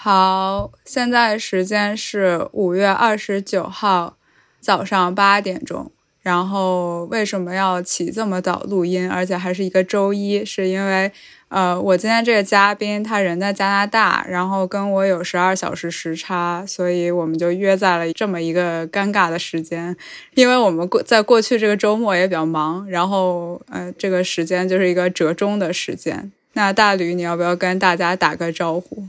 [0.00, 4.16] 好，现在时间是五月二十九号
[4.60, 5.90] 早上八点钟。
[6.22, 10.44] 然后为什么要起这么早录音，而且还是一个周一？
[10.44, 11.10] 是因为，
[11.48, 19.96] 呃，我今天这个嘉宾他人在加拿大，然后跟我有十二小时时差，所以我们就约在了这么一个尴尬的时间。
[20.34, 26.30] 因为我们过在过去这个周末也比较忙，然后，呃，这个时间就是一个折中的时间。
[26.52, 29.08] 那大吕，你要不要跟大家打个招呼？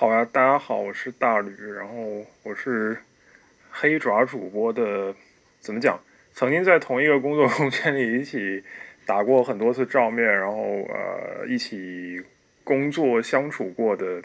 [0.00, 2.96] 好呀，大家好，我是大吕，然后我是
[3.68, 5.12] 黑爪主播的，
[5.58, 6.00] 怎么讲？
[6.32, 8.62] 曾经在同一个工作空间里一起
[9.04, 10.56] 打过很多次照面，然后
[10.88, 12.22] 呃一起
[12.62, 14.22] 工作相处过的，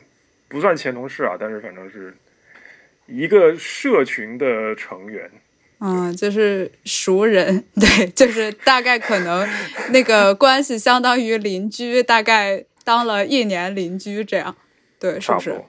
[0.47, 2.13] 不算前同事啊，但是反正是
[3.07, 5.27] 一个社群的成员。
[5.79, 9.49] 嗯，就是熟人，对，就是大概可能
[9.89, 14.55] 那个关系相当于邻居，大概当了一年邻居这样，
[15.03, 15.61] 对，是不是？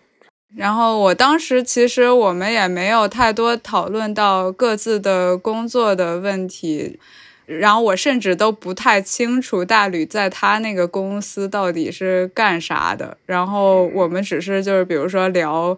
[0.57, 7.01] 然后我当时其实我们也没有太多讨论到各自的工作的问题，
[7.47, 13.17] 然后我甚至都不太清楚大吕在他那个公司到底是干啥的。
[13.27, 15.77] 然后我们只是就是比如说聊，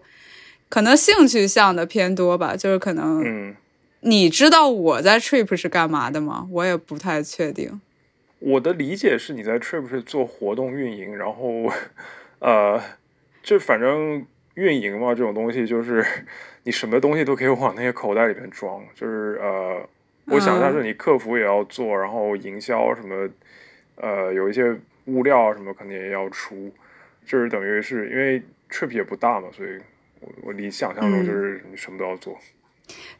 [0.68, 3.54] 可能兴趣向的偏多吧，就是可能，
[4.00, 6.46] 你知道我在 Trip 是干嘛的吗？
[6.50, 7.80] 我也不太确定。
[8.38, 11.72] 我的理解是你在 Trip 是做活动运营，然后，
[12.40, 12.78] 呃，
[13.46, 14.26] 就反正。
[14.56, 16.02] 运营嘛，这种东西就是
[16.64, 18.82] 你什么东西都可以往那些口袋里面装。
[18.94, 19.86] 就是呃，
[20.24, 23.28] 我想象是你客服也要做，然后营销什么，
[23.96, 26.72] 呃，有一些物料什么肯定也要出。
[27.26, 29.78] 就是等于是因为 trip 也不大嘛，所以
[30.20, 32.38] 我我你想象中就是你什么都要做。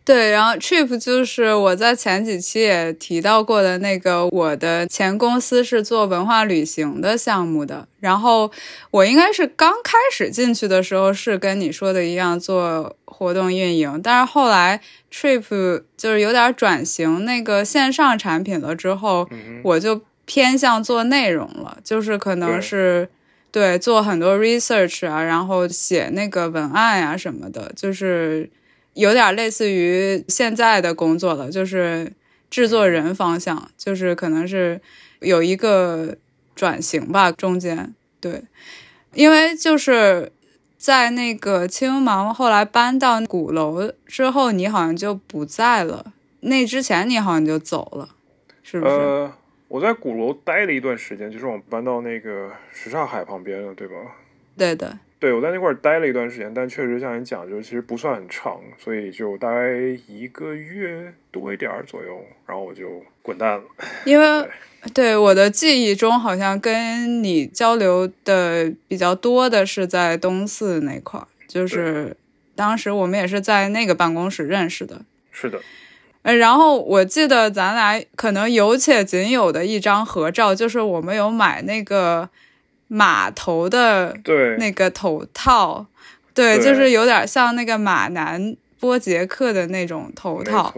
[0.05, 7.89] 对，然后 Trip 就是我在前几期也提到过的那个，我的前公司是做文化旅行的项目的。
[7.99, 8.49] 然后
[8.93, 14.81] 我应该是刚开始进去的时候是跟你说的一样做活动运营，但是后来
[15.13, 19.29] Trip 就是有点转型那个线上产品了之后，
[19.65, 23.09] 我就偏向做内容了，就是可能是
[23.51, 28.49] 对做很多 research 啊，然后写那个文案呀什么的，就是。
[28.97, 32.11] 有点类似于现在的工作了，就是
[32.49, 34.81] 制作人方向，就是可能是
[35.21, 36.17] 有一个
[36.55, 38.43] 转型吧，中间对，
[39.13, 40.33] 因为就是
[40.79, 48.09] 在那个青芒后来搬到鼓楼之后，你好像就不在了，那之前你好像就走了，
[48.63, 48.95] 是不是？
[48.95, 49.33] 呃，
[49.69, 53.95] 我在鼓楼待了一段时间，就是我们搬到那个什刹海旁边了，对吧？
[54.57, 54.99] 对的。
[55.19, 59.73] 对，我在那块儿待了一段时间，但确实像你讲，就其实不算很长，所以就大概
[60.07, 63.63] 一个月多一点儿左右，然后我就滚蛋了。
[64.05, 64.49] 因为
[64.93, 72.15] 对我的记忆中，好像跟你交流的比较多的是在东四那块儿，就是
[72.55, 75.01] 当时我们也是在那个办公室认识的。
[75.33, 75.59] 是的。
[76.21, 82.29] 呃，然后我记得咱俩可能有且仅有的一张合照，就是我们有买那个。
[82.89, 84.17] 码头的
[84.59, 85.87] 那个头套，
[86.33, 90.73] 对，就是有点像那个马南波杰克的那种头套，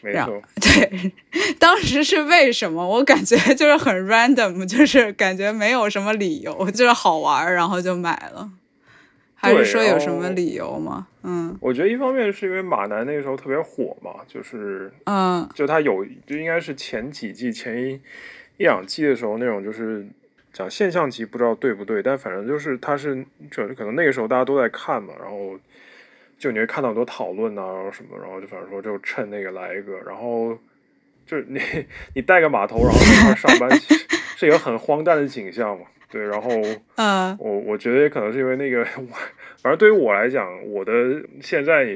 [0.00, 1.12] 没错， 对，
[1.60, 2.84] 当时是为什么？
[2.86, 8.50] 我感觉就是很 random，就是感觉没有什么理由，就是好玩，然后就买了。
[9.34, 11.06] 还是说有什么理由吗？
[11.22, 18.00] 嗯，我觉得一方面是因为马南那个时候特别火嘛，就是嗯，就他有就应该是前几季前一
[18.56, 20.04] 一两季的时候那种就是。
[20.52, 25.58] 讲现象级不知道对不对，但反正就是他是，就可能那个时候大家都在看嘛，然后
[26.38, 30.58] 就你会看到很多讨论啊，然后什么，然后就反正说就趁那个来一个，然后
[31.24, 31.58] 就是你
[32.14, 33.70] 你带个码头，然后在那上班，
[34.36, 36.50] 是一个很荒诞的景象嘛，对，然后
[36.96, 38.84] 嗯，我我觉得也可能是因为那个，
[39.62, 40.92] 反正对于我来讲，我的
[41.40, 41.86] 现在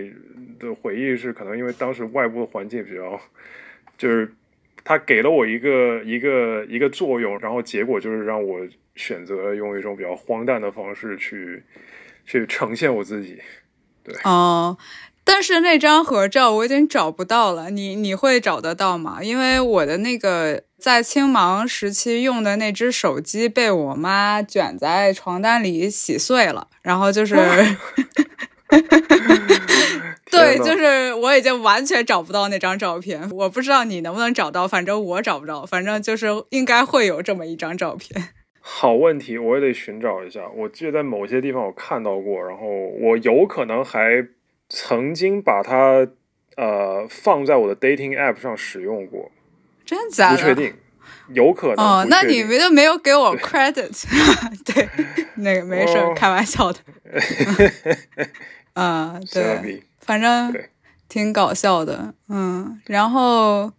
[0.58, 3.20] 的回忆是可能因为当时外部的环境比较
[3.98, 4.32] 就是。
[4.88, 8.60] 他给了我一个一个一个作用，然后结果就是让我
[8.94, 11.64] 选择用一种比较荒诞的方式去
[12.24, 13.42] 去呈现我自己。
[14.04, 14.78] 对哦，
[15.24, 19.18] 但是那张合照我已经找不到了，你你会找得到吗？
[19.20, 27.34] 因为我的那个在青芒时期用的那只手机被我妈卷在床单里洗碎了，然后就是。
[30.36, 38.28] 对，就是我已经完全找不到那张照片，我不知道你能不能找到，反正我找不着，反正就是应该会有这么一张照片。
[38.60, 40.40] 好问题，我也得寻找一下。
[40.54, 42.66] 我记得在某些地方我看到过，然后
[43.00, 44.26] 我有可能还
[44.68, 46.06] 曾经把它
[46.56, 49.30] 呃放在我的 dating app 上使用过。
[49.84, 50.36] 真假的？
[50.36, 50.74] 不确定，
[51.32, 51.76] 有可能。
[51.76, 54.04] 哦，那你们们就没有给我 credit？
[54.66, 54.88] 对，
[55.36, 56.80] 那个没事，哦开玩笑的。
[58.74, 60.54] 嗯，对，反正
[61.08, 62.14] 挺搞笑的。
[62.28, 63.72] 嗯，然后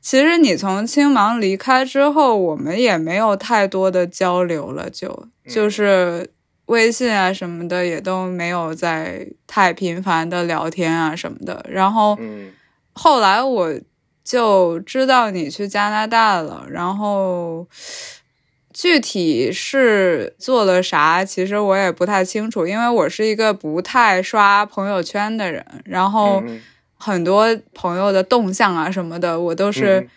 [0.00, 6.30] 其实你从青芒离开之后，我们也没有太多的交流了，就就是
[6.66, 11.64] 微信啊什么的也都没有在太频繁的聊天啊什么的。
[11.68, 12.52] 然后嗯
[12.92, 13.72] 后来我
[14.24, 17.66] 就知道你去加拿大了，然后
[18.80, 26.60] 具体是做了啥，其实我也不太清楚，因为我是一个不太刷朋友圈的人，然后嗯
[26.96, 29.98] 很多朋友的动向啊什么的，我都是。
[29.98, 30.08] 嗯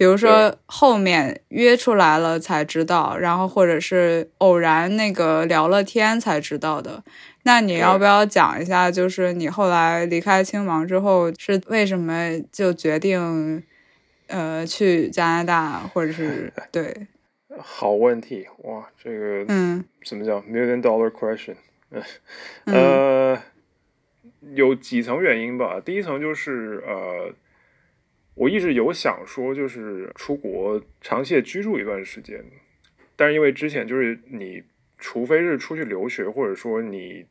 [0.00, 7.02] 比如说后面约出来了才知道，然后或者是偶然那个聊了天才知道的。
[7.42, 13.62] 那你要不要讲一下，就是你后来离开青芒之后是为什么就决定，
[14.28, 17.06] 呃，去加拿大，或者是对，
[17.62, 21.56] 好问题哇，这个嗯怎么讲？Million dollar question。
[21.90, 22.02] 嗯
[22.66, 23.42] 呃，
[24.54, 25.80] 有几层原因吧。
[25.80, 27.34] 第一层就是呃，
[28.34, 32.44] 我一直有想说，就是出国长期的居住一段时间，
[33.16, 34.62] 但是因为之前就是你，
[34.98, 37.26] 除非是出去留学，或者说你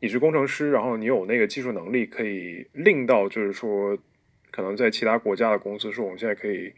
[0.00, 3.96] 你是工程师，然后你有那个技术能力，可以令到就是说，
[4.50, 6.72] 可能在其他国家的公司说，我们现在可以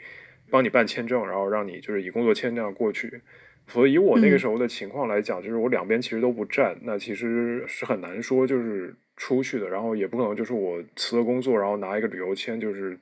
[0.51, 3.21] 帮你办签证，然后让你就是以工作签证过去。
[3.67, 12.99] 所以以我那个时候的情况来讲，就是我两边其实都不占，那其实是很难说就是出去的，然后也不可能就是我辞了工作，然后拿一个旅游签，就是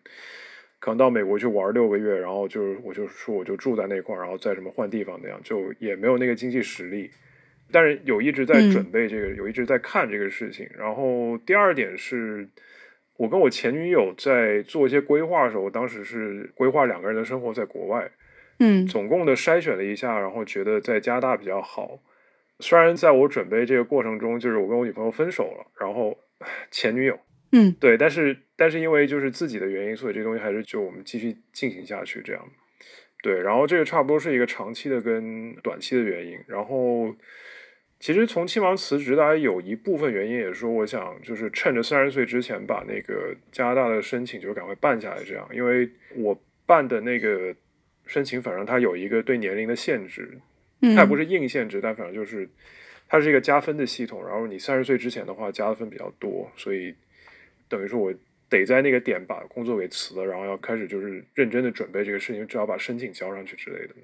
[0.81, 7.11] 可能到美国去玩六个月，然后就是我就说我就住在那块儿，然后再什么换地方那样，就也没有那个经济实力。
[7.71, 10.69] 但是有一直在准备这个，有一直在看这个事情。
[10.77, 12.49] 然后第二点是，
[13.17, 18.11] 我跟我前女友在做一些规划的时候，我当时是规划两个人的生活在国外。
[18.59, 21.99] 嗯总共的筛选了一下，然后觉得在加拿大比较好。
[22.61, 26.17] 虽然在我准备这个过程中，就是我跟我女朋友分手了，然后
[26.71, 27.19] 前女友
[27.53, 32.43] 嗯对，但是但是因为就是自己的原因，所以这东西还是就我们继续进行下去这样。
[33.23, 36.39] 对，然后这个差不多是一个长期的跟短期的原因。
[36.49, 37.15] 然后
[37.99, 47.55] 其实从青芒辞职，大家有一部分原因也是说，我想就是趁着三十岁之前把那个加拿大的申请就赶快办下来，这样，因为我办的那个
[48.07, 50.39] 申请，反正它有一个对年龄的限制，
[50.83, 52.49] 嗯，它也不是硬限制，但反正就是
[53.09, 54.23] 它是一个加分的系统。
[54.27, 56.95] 然后你三十岁之前的话，加的分比较多，所以
[57.69, 58.13] 等于说我
[58.49, 63.95] 得在那个点把工作给辞了，然后要开始就是认真的准备这个事情，至少把申请交上去之类的。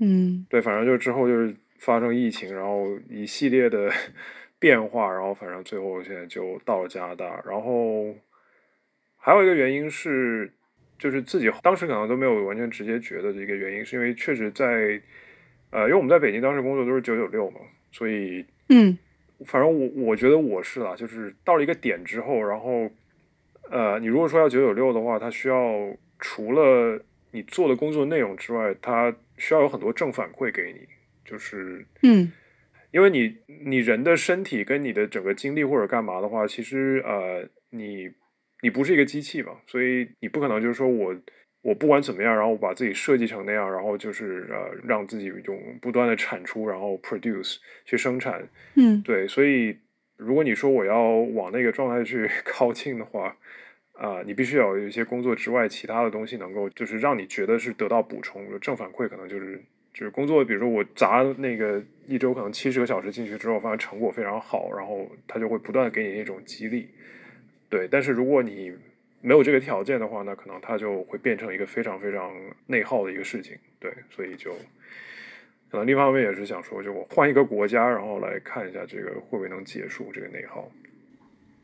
[0.00, 3.90] 嗯对，反正就是之后就是发生疫情，然后一系列的
[4.58, 7.42] 变化，然后反正最后现在就到了加拿大。
[7.46, 8.14] 然后
[9.16, 10.52] 还有一个原因是，
[10.98, 15.00] 就是自己当时可能都没有完全直接觉得的一个原因，是因为确实在
[15.70, 17.60] 呃，因为我们在北京当时工作都是九九六嘛，
[17.92, 18.98] 所以嗯
[19.46, 22.90] 反正我我觉得我是啦，就是到了一个点之后，然后
[23.70, 30.88] 呃，你如果说要九九六的话，它需要除了你做的工作内容之外，它需要有很多正反馈给你，
[31.28, 32.32] 就是嗯。
[32.90, 33.36] 因为你
[33.66, 38.10] 你人的身体跟你的整个精力或者干嘛的话，其实呃，你
[38.62, 41.14] 你不是一个机器嘛，所以你不可能就是说我
[41.60, 49.02] 我不管怎么样，然后我把自己设计成那样，然后就是呃让自己用不断的产出，然后 produce 去生产，嗯。
[49.02, 49.76] 对，所以
[50.16, 53.36] 如果你说我要往那个状态去 靠近的话，
[53.92, 59.62] 啊、你必须要有一些工作之外其他的东西能够，就是让你觉得是得到补充正反馈，可能就是
[59.98, 66.88] 就是工作，比如说我砸那个一周可能七十个小时进去之后，发现成果非常好，然后他就会不断的给你一种激励，
[67.68, 67.88] 对。
[67.90, 68.72] 但是如果你
[69.20, 72.32] 没有这个条件的话，那可能它就会变成一个非常非常
[72.66, 74.52] 内耗的一个事情，对，所以就。
[75.68, 80.70] 可能另一方面也是想说，就我换一个国家，然后来看一下这个会不会能结束这个内耗。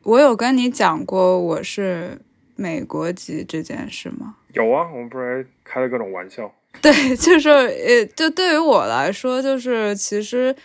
[0.03, 2.19] 我有跟你讲过我是
[2.57, 4.35] 美国籍这件事吗？
[4.53, 6.53] 有啊，我们不是还开了各种玩笑。
[6.81, 10.55] 对，就是呃，就对于我来说，就是其实，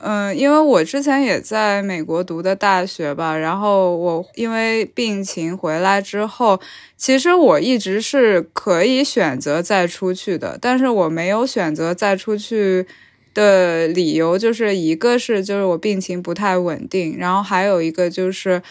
[0.00, 6.58] 嗯、因为我之前也在美国读的大学吧，然后我因为病情回来之后，
[6.96, 12.86] 其实我一直是可以选择再出去的，但是我没有选择再出去
[13.34, 18.62] 的理由，就是一个是就是我病情不太稳定，然后还有一个就是，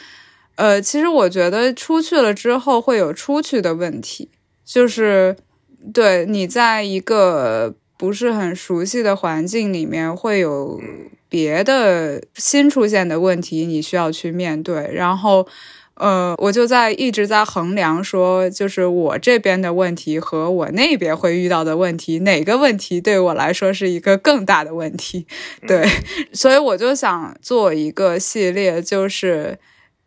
[0.56, 4.30] 呃，其实我觉得出去了之后会有出去的问题，
[4.66, 5.36] 就是。
[5.94, 10.80] 对你在一个不是很熟悉的环境里面，会有
[11.30, 14.90] 别的新出现的问题，你需要去面对。
[14.94, 15.48] 然后
[15.96, 25.26] 呃，我就在一直在衡量说，就是我这边的问题和我那边会遇到的问题，哪个问题对我来说是一个更大的问题？
[25.68, 25.88] 对，
[26.32, 29.58] 所以我就想做一个系列，就是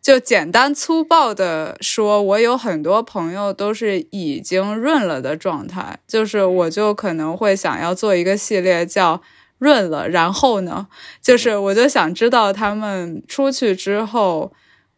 [0.00, 9.20] 就简单粗暴的说，我有很多朋友都是已经润了的状态，就是我就可能会想要做一个系列叫
[9.58, 10.88] 润了，然后呢，
[11.22, 14.52] 就是我就想知道他们出去之后。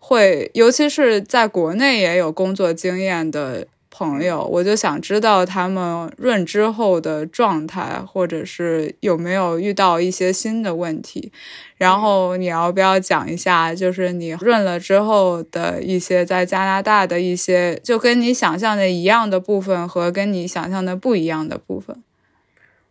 [0.04, 11.30] 会，尤其是在国内也有工作经验的朋友，我就想知道他们润之后的状态，或者是有没有遇到一些新的问题。
[11.76, 22.02] 然后你要不要讲一下，就是你润了之后的一些在加拿大的一些，就跟你想象的一样的部分和跟你想象的不一样的部分？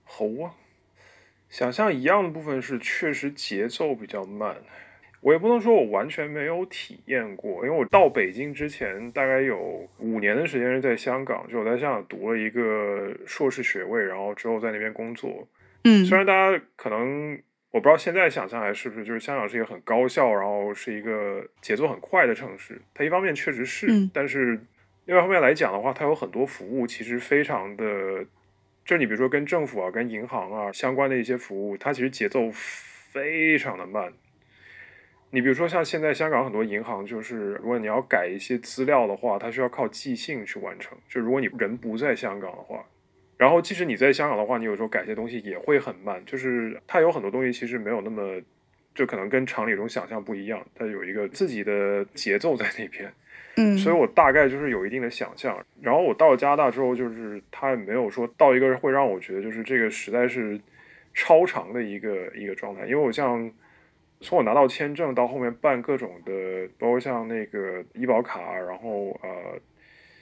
[0.04, 0.54] 好啊，
[1.50, 4.58] 想象一样的部分是确实节奏比较慢。
[5.22, 15.48] 我也不能说我完全没有体验过，因为我到北京之前大概有五年的时间是在香港，就我在香港读了一个硕士学位，然后之后在那边工作。
[15.84, 17.40] 嗯，虽然大家可能
[17.72, 22.82] 我不知道现在想象还是不是，就是香港是一个很高效，然后是一个节奏很快的城市。
[22.94, 24.60] 它一方面确实是，但是
[25.06, 28.26] 另外一方面来讲的话，它有很多服务其实非常的，
[28.84, 34.12] 就你比如说跟政府啊、跟银行啊相关的一些服务，它其实节奏非常的慢。
[35.34, 40.98] 你比如说，像现在香港很多银行，就是如果你要改一些资料的话，它需要靠寄信去完成。
[41.08, 42.86] 就如果你人不在香港的话，
[43.38, 46.22] 然后即使你在香港的话，你有时候改些东西也会很慢。
[46.26, 48.42] 就是它有很多东西其实没有那么，
[48.94, 53.10] 就可能跟常理中想象不一样，它有一个自己的节奏在那边。
[53.56, 55.58] 嗯，所以我大概就是有一定的想象。
[55.82, 60.60] 然后我到了加拿大之后，就是它也没有说到一个会让我觉得就是这个实在是
[61.14, 63.50] 超长的一个一个状态，因为我像。
[64.22, 69.60] 从我拿到签证到后面办各种的，包括像那个医保卡，然后呃，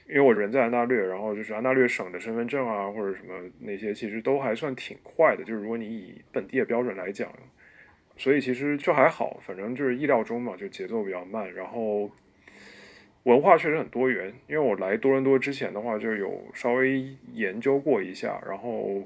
[0.08, 5.44] 因为我人在安大略，然后就是安大略省的身份证啊，或者什么那些，其实都还算挺快的。
[5.44, 7.30] 就是如果你以本地的标准来讲，
[8.16, 11.54] 所以其实就还好，反正就是意料中嘛，就节奏比较慢。
[11.54, 12.10] 然后
[13.24, 19.04] 文化确实很多元，因为我来多伦多之前的话，就有稍微研究过一下，然后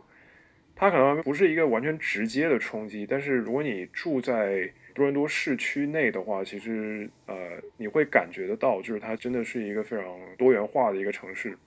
[0.76, 7.36] 它可能不是一个完全直接的冲击，但是如果你住在多伦多市区内的话，其实呃，
[7.78, 10.06] 你会感觉得到，就是它真的是一个非常
[10.38, 11.58] 多元化的一个城市。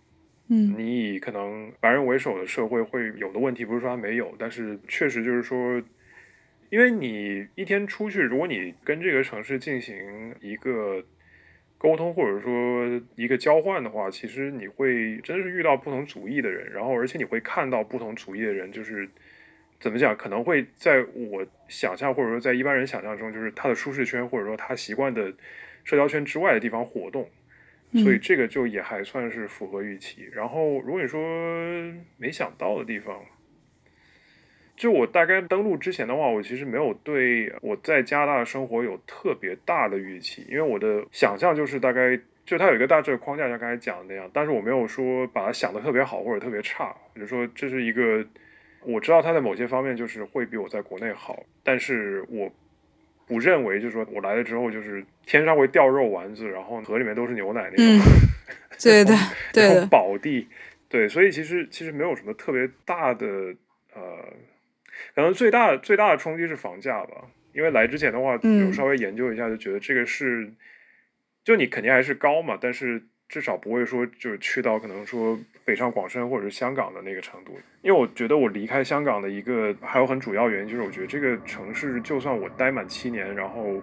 [0.49, 5.83] 嗯，你以可能白人为首的社会会有的问题，不是说它没有，但是确实就是说，
[6.71, 11.04] 因为你一天出去，如果你跟这个城市进行一个
[11.78, 19.09] 沟通，或者说一个交换的话，其实你会真的是遇到不同族裔的人，然后而且你会看到不同族裔的人，就是。
[19.87, 20.16] 怎么讲？
[20.16, 25.33] 可能会在我想象，或者说在一般人想象中，就是他的舒适圈，或者说他习惯的
[25.85, 27.31] 社交圈之外的地方活动，
[28.02, 30.28] 所以这个就也还算是符合预期。
[30.33, 31.23] 然后，如果你说
[32.16, 33.25] 没想到的地方，
[34.76, 48.26] 就我大概登录之前的话，我其实没有对我在加拿大的生活有特别大的预期，因为我的想象就是大概就它有一个大致的框架，像刚才讲的那样，但是我没有说把它想的特别好或者特别差，比如说这是一个。
[48.87, 52.49] 我知道他在某些方面就是会比我在国内好，但是我
[53.26, 58.07] 不认为就是说我来了之后就是天上会掉肉丸子，然后河里面都是牛奶那种，
[58.81, 59.12] 对的，
[59.52, 60.47] 对的，宝地，
[60.88, 63.26] 对，所以其实其实没有什么特别大的
[63.93, 64.33] 呃，
[65.14, 70.52] 可能最大最大的冲击是房价吧，因为来之前的话有稍微研究一下，就觉得这个是
[71.43, 73.02] 就你肯定还是高嘛，但是。
[73.28, 83.83] 至少不会说就是去到可能说北上广深或者是香港的那个程度，因为我觉得我离开香港的一个还有很主要原因就是我觉得这个城市就算我待满七年，然后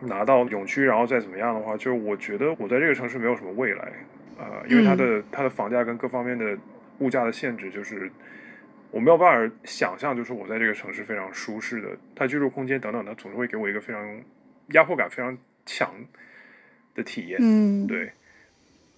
[0.00, 3.92] 拿到永居，然后再怎么样的话，就是我觉得我在这个城市没有什么未来，
[4.38, 6.56] 呃，因为它的它的房价跟各方面的
[7.00, 8.08] 物价的限制，就是
[8.92, 14.22] 我没有办法想象，就是我在这个城市非常舒适的，它居住空间等等，它总是会给我一个非常
[14.68, 15.92] 压迫感非常强
[16.94, 18.12] 的体验，嗯，对。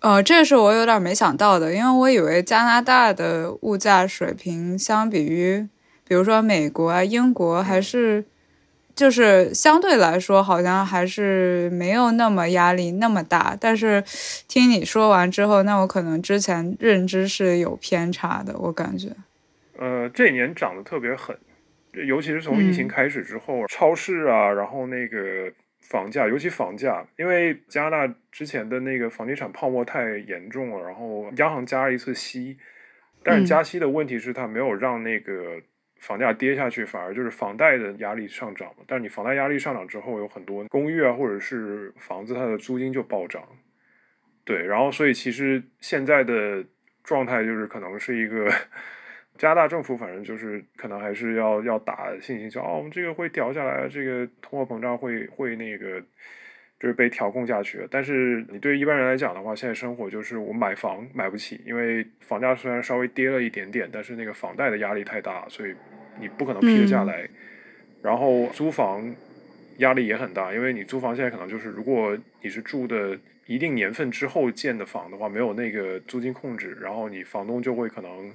[0.00, 5.68] 呃，这是我有点没想到的，因为我以为加拿大的物价水平相比于，
[6.08, 8.24] 比如说美国啊、英国，还是
[8.94, 13.54] 就是相对来说好像还是没有那么压力那么大。
[13.60, 14.02] 但是
[14.48, 19.10] 听你说完之后，那我可能之前认知是有偏差的，我感觉。
[19.78, 21.36] 呃，这一年涨得特别狠，
[22.06, 25.52] 尤其是从疫情开始之后，超市啊，然后那个。
[25.80, 32.58] 房价，尤其房价，因为加拿大之前的那个房地产泡沫太严重了，然后央行加了一次息，
[33.22, 35.60] 但是加息的问题是它没有让那个
[35.98, 38.84] 房价跌下去，反而就是房贷的压力上涨嘛。
[38.86, 43.42] 但是你房贷压力上涨之后，有很多公寓啊或者是房子，它的租金就暴涨。
[44.44, 46.64] 对，然后所以其实现在的
[47.04, 48.50] 状态就是可能是一个
[49.40, 55.98] 加拿大政府，反正就是可能还是要要打信心说，哦，我们这个会调下来，这个通货膨胀会会那个
[56.78, 57.88] 就是被调控下去。
[57.90, 65.74] 但是你对于一般人来讲的话，现在生活就是我买房买不起，因为房价虽然稍微跌了一点点，但是那个房贷的压力太大，所以
[66.20, 67.26] 你不可能批得下来。
[68.02, 69.10] 然后租房
[69.78, 73.18] 压力也很大，因为你租房现在可能就是如果你是住的。
[73.46, 78.32] 一定年份之后建的房的话，没有那个租金控制，然后你房东就会可能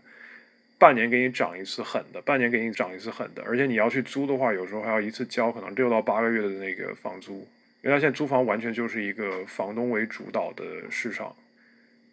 [0.85, 7.47] 半年给你涨一次狠的，半年给你涨一次狠的，而且你要去租的话，有时候还要一次交可能六到八个月的那个房租，
[7.81, 11.35] 因为他现在租房完全就是一个房东为主导的市场，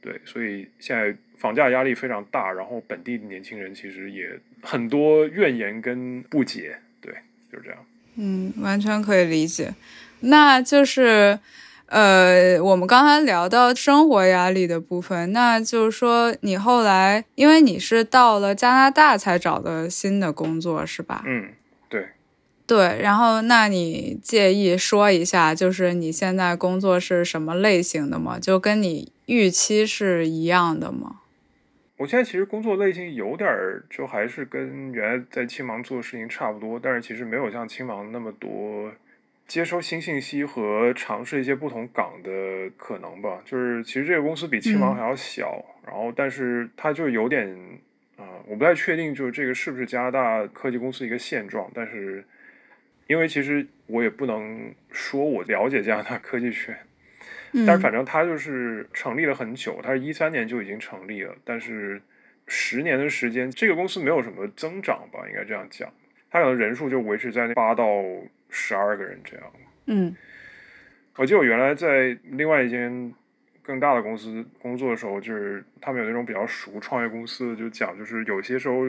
[0.00, 7.12] 对，所以现在房价压力非常大，然后本地的年轻人其实也很多怨言跟不解，对，
[7.52, 7.78] 就是这样。
[8.16, 9.74] 嗯，完全可以理解，
[10.20, 11.38] 那就是。
[11.92, 21.22] 呃，我们刚才聊到生活压力的部分，那就是说你后来，因为你是到了加拿大才找的新的工作，是吧？
[21.26, 21.50] 嗯，
[21.90, 22.08] 对，
[22.66, 22.98] 对。
[23.02, 28.38] 然后，那你介意说一下，就是你现在工作是什么类型的吗？
[28.38, 31.16] 就跟你预期是一样的吗？
[31.98, 38.90] 我现在其实工作类型有点儿，就还是跟原来在青芒做的事情差不多，但是其实没有像青芒那么多。
[39.52, 42.30] 接收新信息和尝试一些不同岗的
[42.78, 47.46] 可能吧，就是其实这个公司比青芒还要小，然后但是它就有点
[48.16, 52.24] 啊，我不太确定，就是这个是不是加拿大科技公司一个现状，但是
[53.08, 56.74] 因为其实我也不能说我了解加拿大科技圈，
[57.66, 62.00] 但是反正它就是成立了很久，它是一三年就已经成立了，但是
[62.46, 65.92] 十年的时间，这个公司没有什么增长吧，应该这样讲，
[66.32, 67.86] 它可能人数就维持在八到。
[68.54, 69.46] 十二个人这样。
[69.86, 70.14] 嗯，
[71.16, 73.10] 我记得我原来在另外一间
[73.62, 78.84] 更大的公司工作的时候，就是他们有那种比较熟创业公司，就讲就是有些时候，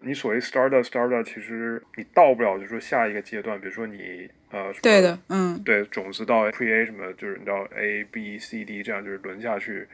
[0.00, 9.86] 你所谓 startup startup，其实你到不了，就是说下一个阶段，比如说你呃，对的，嗯，对，种子到 pre A 什么，就是你知道 A B C D 这样就是轮下去，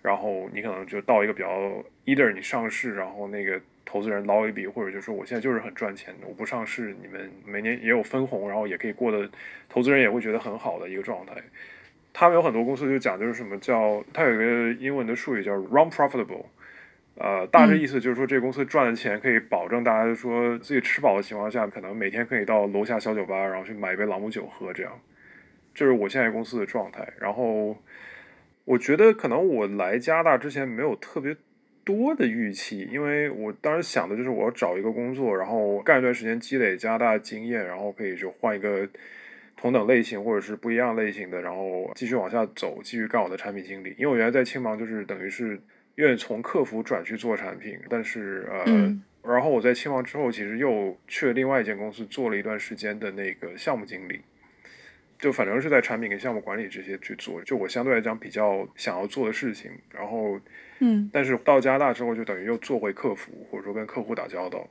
[0.00, 3.60] 然后你可能就到一个比较 either 你上市，然后那个。
[3.90, 9.26] 投资人捞一笔，或者就说我现在就是很赚钱的，我不上市，你们每年也有分红，然后也可以过得，
[9.66, 11.32] 投资人也会觉得很好的一个状态。
[12.12, 16.44] 他们有很多公司就讲就是什么叫，它有一个英文的术语叫 run profitable，
[17.14, 25.00] 呃，大致意思就是说这个公司赚的钱可以保证大家说自己吃饱的情况下，可能每天可以到楼下小酒吧，然后去买一杯朗姆酒喝，这样，
[25.74, 27.08] 这是我现在公司的状态。
[27.18, 27.78] 然后
[28.66, 31.34] 我觉得可能我来加拿大之前没有特别。
[31.88, 38.86] 多的预期，因为我当时想的就是我要找一个工作，然后干一段时间积累加大经验，然后可以就换一个
[39.56, 43.94] 同等类型或者是不一样类型的，然后继续往下走，继续干我的产品经理。
[43.96, 45.58] 因为我原来在青芒就是等于是
[45.94, 54.20] 愿意从客服转去做产品，但是呃，然后我在青芒之后，其实又去了另外一间公司做了一段时间的那个项目经理。
[55.18, 59.72] 就反正是在产品跟项目管理这些去做，就我相对来讲比较想要做的事情。
[59.90, 60.38] 然后，
[60.80, 64.68] 嗯，但是到加拿大之后，就等于又做回客服，或者说跟客户打交道。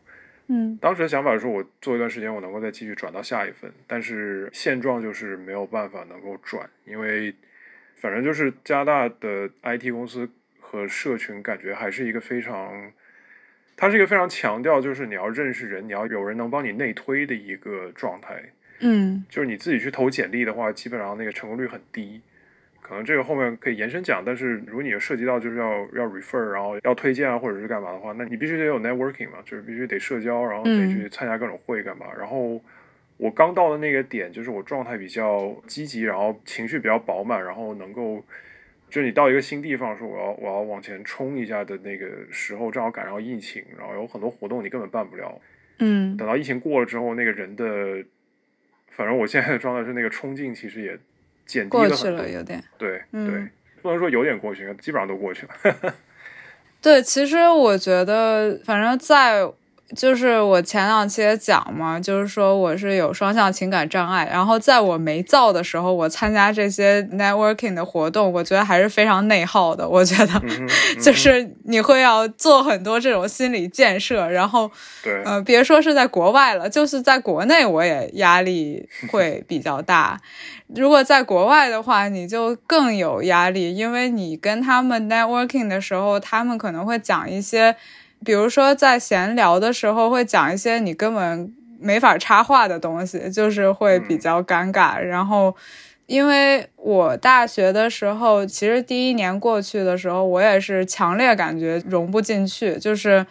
[0.47, 3.69] 嗯，当时的想法是我做一段时间，我能够再继续转到下一份。
[3.85, 7.33] 但是现状就是没有办法能够转，因为
[7.95, 10.29] 反正就是加拿大的 IT 公司
[10.61, 12.93] 和社群感觉还是一个非常，
[13.75, 18.41] 它是一个非常强调就是你要认识人，你要有人能帮你内推的一个状态。
[18.79, 22.21] 嗯，就是你自己去投简历的话，基本上那个成功率很低。
[22.87, 32.05] 可能这个后面可以延伸讲，但是如果你涉及到就是要要 refer，然后要推荐啊，或者是干嘛的话，那你必须得有 networking 嘛，就是必须得社交，然后得去参加各种会干嘛。
[32.17, 32.61] 然后
[33.17, 38.23] 我刚到的那个点，就是我状态比较积极，然后情绪比较饱满，然后能够
[38.89, 45.41] 就是你到一个新地方说我要我要往前冲一下的那个时候，正好赶上疫情，然后有很多活动你根本办不了。
[45.79, 48.03] 嗯，等到疫情过了之后，那个人的。
[48.89, 50.97] 反正我现在的状态是，那个冲劲其实也
[51.47, 53.47] 减低了很多，有点对对，
[53.81, 55.93] 不能说有点过去，基本上都过去了。
[56.81, 59.49] 对，其实我觉得，反正在。
[59.95, 69.87] 就是我前两期也讲嘛，就是说我是有双向情感障碍，然后在我没造的时候，我参加这些 networking 的活动，我觉得还是非常内耗的。
[69.87, 70.41] 我觉得
[71.01, 74.69] 就是你会要做很多这种心理建设，然后
[75.01, 80.19] 对，呃，别说是在国外了，就是在国内我也压力会比较大。
[80.75, 87.77] 如果在国外的话，你就更有压力，因为你跟他们 networking 的时候，他们可能会讲一些。
[88.23, 94.97] 比如说在闲聊的时候会讲一些你根本没法插话的东西，就是会比较尴尬。
[94.97, 95.55] 然后，
[96.05, 103.25] 因为我大学的时候，其实第一年过去的时候，我也是强烈感觉融不进去，就是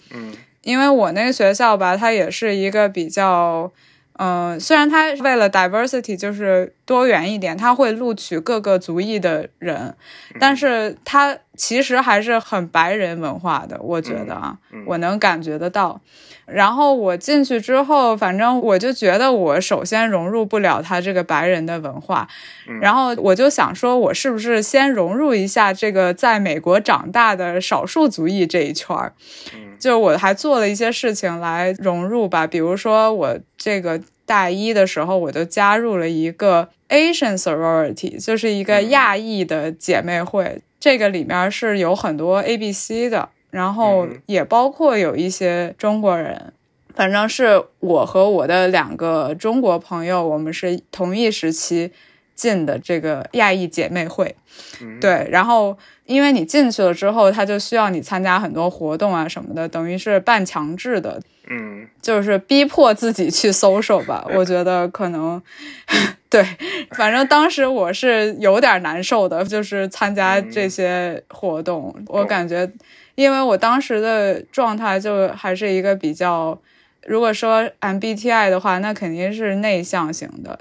[0.63, 3.73] 因为我那个学校吧，它也是一个比较。
[4.19, 9.95] 嗯，虽然它为了 diversity 就是多元一点，他会录取各个族裔的人，
[10.41, 16.01] 但是他其实还是很白人文化的，我觉得啊，我能感觉得到。
[16.47, 22.29] 然后我进去之后，反正我就觉得我首先融入不了他这个白人的文化，
[22.81, 29.13] 然后我就想说，我是不是先融入一下这个在美国长大的少数族裔这一圈儿？
[29.81, 43.31] 就我还做了一些事情来融入吧，比如说我这个大一的时候，我就加入了一个 Asian sorority，就是一个亚裔的姐妹会，这个里面是有很多 A B C 的。
[43.49, 46.53] 然后也包括有一些中国人，
[46.95, 51.91] 反正是我和我的两个中国朋友，我们是同一时期
[52.37, 54.37] 进的这个亚裔姐妹会。
[55.01, 61.21] 对，然后因为你进去了之后，他就需要你参加很多活动啊什么的，等于是半强制的。
[61.49, 64.25] 嗯，就是逼迫自己去 social 吧。
[64.35, 65.41] 我觉得可能
[66.31, 66.45] 对，
[66.91, 72.71] 反正当时我是有点难受的，就是参加这些活动，我感觉。
[73.15, 76.61] 因为我当时的状态就还是一个比较，
[77.07, 80.59] 如果说 MBTI 的话，那肯定是内向型的，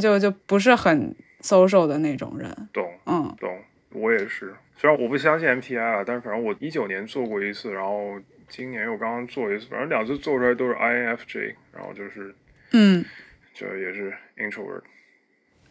[0.00, 2.48] 就就不是很 social 的那种人。
[2.72, 3.50] 懂，嗯，懂。
[3.94, 8.18] 我也是，虽然我不相信 MBTI 啊，但是反正我一九年做过一次，然后
[8.48, 12.34] 今年我刚刚做一次，反正两次做出来都是 INFJ，然后就是，
[12.70, 13.04] 嗯，
[13.52, 14.80] 就也是 introvert。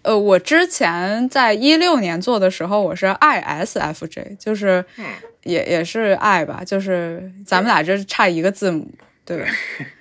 [0.04, 4.86] 呃，我之前在一六年做的时候，我是 ISFJ，就是
[5.44, 8.88] 也也是 I 吧，就是咱们俩这差一个字母，
[9.26, 9.46] 对，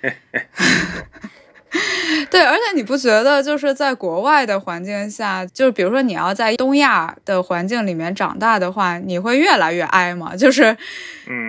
[2.29, 10.35] 对，而且你不觉得就是在国外的环境下，就是比如说你要在东亚的环境里面长大的话，你会越来越 I 吗？
[10.35, 10.75] 就是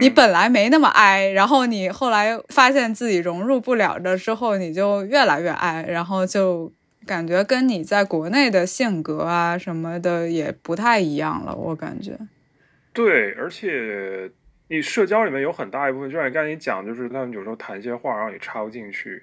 [0.01, 6.73] 你本来没那么 I，然后你后来发现自己融入不了的之后，你就越来越 I，然后就。
[7.05, 12.17] 感觉跟你在国内的性格啊什么的也不太一样了，我感觉。
[12.93, 14.31] 对，而且
[14.69, 19.21] 你社交里面有很大一部分，就像你刚才讲，就是他们有时候谈一些话，然后你插不进去。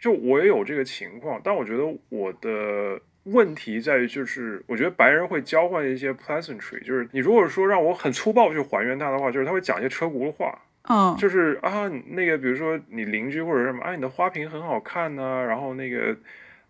[0.00, 10.58] 就我也有这个情况，但我觉得我的问题在于，就是我觉得白人会交换一些 pleasantry，就是你如果说让我很粗暴去还原他的话，就是他会讲一些车轱辘话，
[10.88, 16.16] 嗯，就是啊，那个比如说你邻居或者什么，啊，你的花瓶很好看呢，然后那个。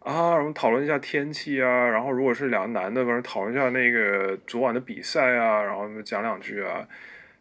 [0.03, 6.89] 啊，我们讨论一下天气啊，然后如果是两个男的，反正讨论一下那个昨晚的比赛啊，然后讲两句啊，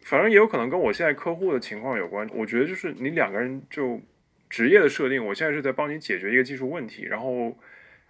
[0.01, 2.29] 反正也有可能跟我现在客户的情况有关。
[2.33, 4.01] 我觉得就是你两个人就
[4.49, 7.57] 职业的设定，我现在是在帮你解决一个技术问题，然后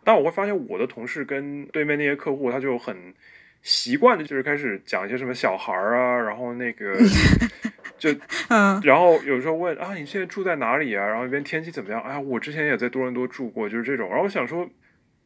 [0.04, 3.13] 但我会发现我的同事跟对面那些客户，他就很
[3.62, 6.97] 习惯的，就是开始讲一些什么小孩儿啊，然后那个。
[7.99, 8.10] 就，
[8.47, 11.06] 嗯，然后有时候问啊，你现在住在哪里啊？
[11.06, 11.99] 然后那边天气怎么样？
[11.99, 14.08] 哎呀，我之前也在多伦多住过，就是这种。
[14.08, 14.69] 然后我想说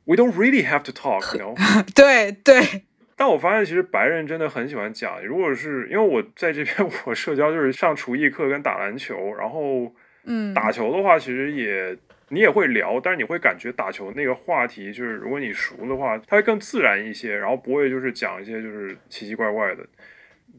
[0.05, 1.93] ，We don't really have to talk，you know？
[1.93, 2.85] 对 对。
[3.15, 5.23] 但我发现其实白人真的很喜欢讲。
[5.23, 9.31] 如果是因为我在这边，我社交就是上厨艺课跟打篮球。
[9.35, 9.93] 然后，
[10.25, 11.97] 嗯，打球的话，其实也
[12.29, 19.85] 你也会聊，但是你会感觉打球那个话题，就是如果你熟的话，它会更自然一些，然后不会就是讲一些就是奇奇怪怪的。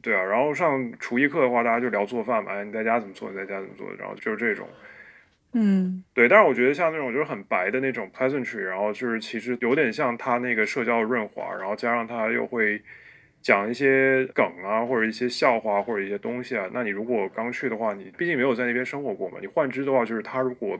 [0.02, 3.30] 对啊，然后上厨艺课的话，大家就聊做饭嘛，哎，你在家怎么做？
[3.30, 3.90] 你在家怎么做？
[3.98, 4.68] 然后就是这种，
[5.54, 6.28] 嗯，对。
[6.28, 12.82] 但是我觉得像那种就是很白的那种 pleasantry，然后就是其实有点像他那个社交的润滑，然后加上他又会
[13.44, 16.68] 讲一些梗啊，或者一些笑话，或者一些东西啊。
[16.72, 20.76] 那你如果刚去的话，你毕竟没有在那边生活过嘛，你换之的话，就是他如果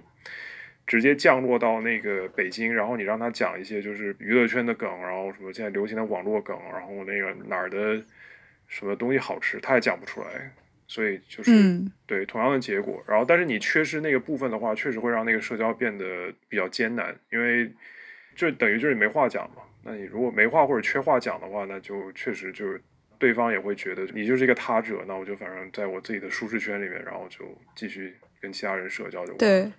[0.87, 8.03] 直接降落到那个北京，然后你让他讲一些就是娱乐圈的梗，然后什么现在流行的网络梗，然后那个哪儿的。
[8.67, 10.51] 什么东西好吃，他也讲不出来，
[10.87, 11.53] 所以就是
[12.07, 13.05] 对同样的结果。
[13.07, 17.71] 然后，但是你缺失那个部分的话，确实会让那个社交变得比较艰难，因为
[18.35, 19.57] 就等于就是你没话讲嘛。
[19.85, 22.81] 那你如果没话或者缺话讲的话，那就确实就是
[23.19, 25.05] 对方也会觉得你就是一个他者。
[25.07, 27.45] 那我就反正在我自己的舒适圈里面，然后就
[27.77, 29.71] 继续跟其他人社交就对。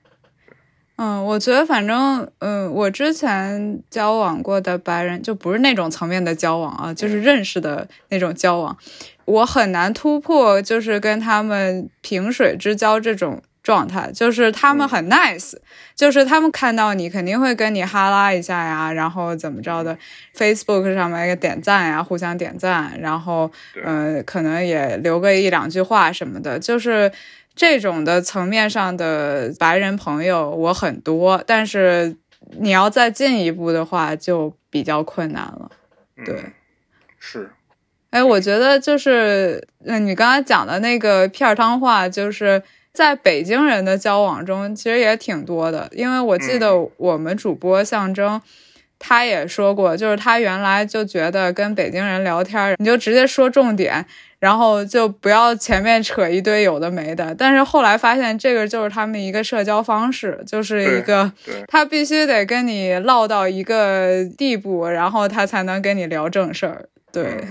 [0.98, 8.78] 嗯，我觉得反正，嗯，我之前交往过的白人就不是那种层面的交往啊，就是认识的那种交往，
[9.26, 14.10] 我很难突破，就是跟他们萍水之交这种状态。
[14.14, 15.56] 就是他们很 nice，
[15.94, 19.98] 就是他们看到你肯定会跟你哈拉一下呀，然后怎么着的
[20.34, 23.52] ，Facebook 上面一个点赞呀，互相点赞，然后，
[23.84, 27.12] 嗯，可能也留个一两句话什么的，就是。
[27.58, 32.18] 这种的层面上的白人朋友我很多，但是
[32.60, 35.72] 你要再进一步的话，就比较困难了。
[36.26, 36.52] 对，
[37.18, 37.50] 是。
[38.10, 42.62] 哎，我觉得就是，嗯，你刚才讲的那个片儿汤话，就是
[42.96, 45.90] 在北京人的交往中，其实也挺多的。
[45.92, 48.42] 因为我记得我们主播象征，
[48.98, 54.06] 他也说过，就是他原来就觉得跟北京人聊天，你就直接说重点，
[54.40, 57.36] 然后就不要前面扯一堆有的没的。
[57.36, 61.32] 但是后来发现，这个就是他们一个社交方式，就是一个
[61.68, 66.86] 他必须得跟你唠到一个地步，然后他才能跟你聊正事儿。
[67.12, 67.44] 对。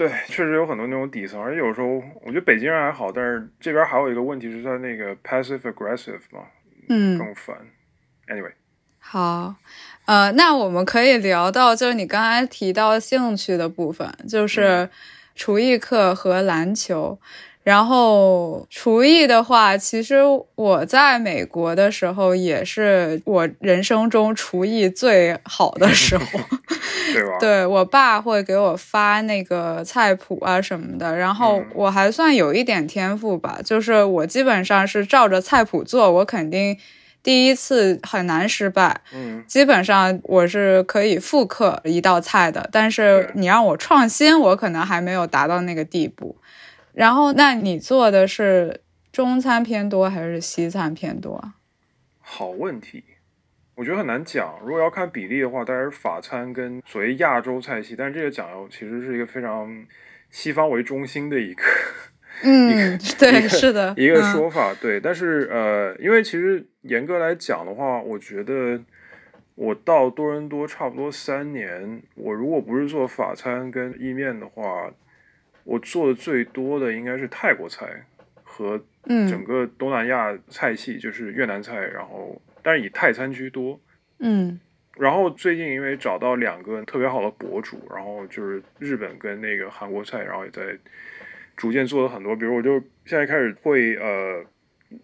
[0.00, 6.40] 对，确实有很多那种底层，而且有时候我觉得北京人还好，但是这边还有一个问题是他那个 passive aggressive 嘛，
[6.88, 7.54] 嗯，更烦。
[8.26, 8.52] Anyway，
[8.98, 9.56] 好，
[10.06, 14.88] 呃，那我们可以聊到就是你刚才提到兴趣的部分，就是
[15.34, 17.20] 厨艺课和篮球。
[17.70, 20.16] 然后厨艺的话，其实
[20.56, 26.24] 我在美国的时候也是我人生中厨艺最好的时候，
[27.14, 27.38] 对吧？
[27.38, 36.76] 对我爸会给我发那个菜谱啊什么的，然后我还算有一点天赋吧，就是我基本上是照着菜谱做，我肯定
[37.22, 46.34] 第一次很难失败，嗯，基本上我是可以复刻一道菜的，但是你让我创新，我可能还没有达到那个地步。
[46.92, 48.80] 然后，那你做的是
[49.12, 51.52] 中餐偏多还是西餐偏多？
[52.18, 53.04] 好问题，
[53.76, 54.58] 我觉得很难讲。
[54.64, 57.94] 如果要看比例的话，当然是法餐跟所谓亚洲菜系。
[57.96, 59.68] 但是这个讲究其实是一个非常
[60.30, 61.62] 西方为中心的一个，
[62.42, 64.74] 嗯，对，是的，一个说法。
[64.74, 68.80] 对，但是呃，因为其实严格来讲的话，我觉得
[69.54, 74.90] 我到多伦多差不多三年，我如果不是做法餐跟意面的话。
[75.64, 78.04] 我做的最多的应该是泰国菜
[78.42, 83.80] 和整个东南亚菜系，就是越南菜，然后但是以泰餐居多。
[84.18, 84.58] 嗯，
[84.96, 90.76] 然后最近因为找到两个特别好的博主，然后就是日本跟那个韩国菜，然后也在
[91.56, 92.34] 逐渐做了很多。
[92.36, 94.44] 比如我就现在开始会呃，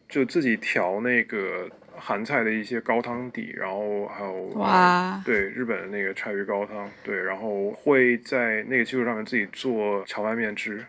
[0.08, 1.70] 就自己调那个。
[1.98, 10.85] 韩菜的一些高汤底，然后还有哇，对日本的那个柴鱼高汤，对，然后会在那个基础上面自己做荞麦面汁，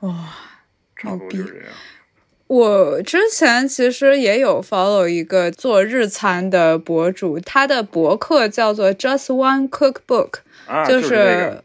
[0.00, 0.28] 哇，
[0.96, 1.68] 差不多就是这样。
[2.46, 10.40] 我之前其实也有 follow 一个做日餐的博主，他的博客叫做 Just One Cookbook，
[10.86, 11.02] 就是。
[11.02, 11.64] 就是那个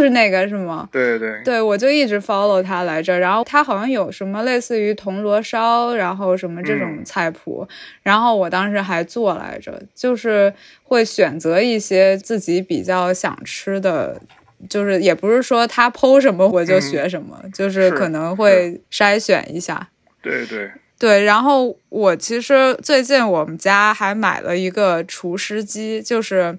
[0.00, 0.88] 是那个是吗？
[0.90, 3.18] 对对对，我就一直 follow 他来着。
[3.18, 7.66] 然后他好像有什么类似于铜锣烧，然后什么这种菜谱。
[8.02, 14.20] 然后我当时还做来着，就是会选择一些自己比较想吃的，
[14.68, 19.88] 就是也不是说他剖什么我就学什么，就是可能会筛选一下。
[20.20, 21.22] 对对对。
[21.24, 26.58] 然后我其实最近我们家还买了一个厨师机，就是。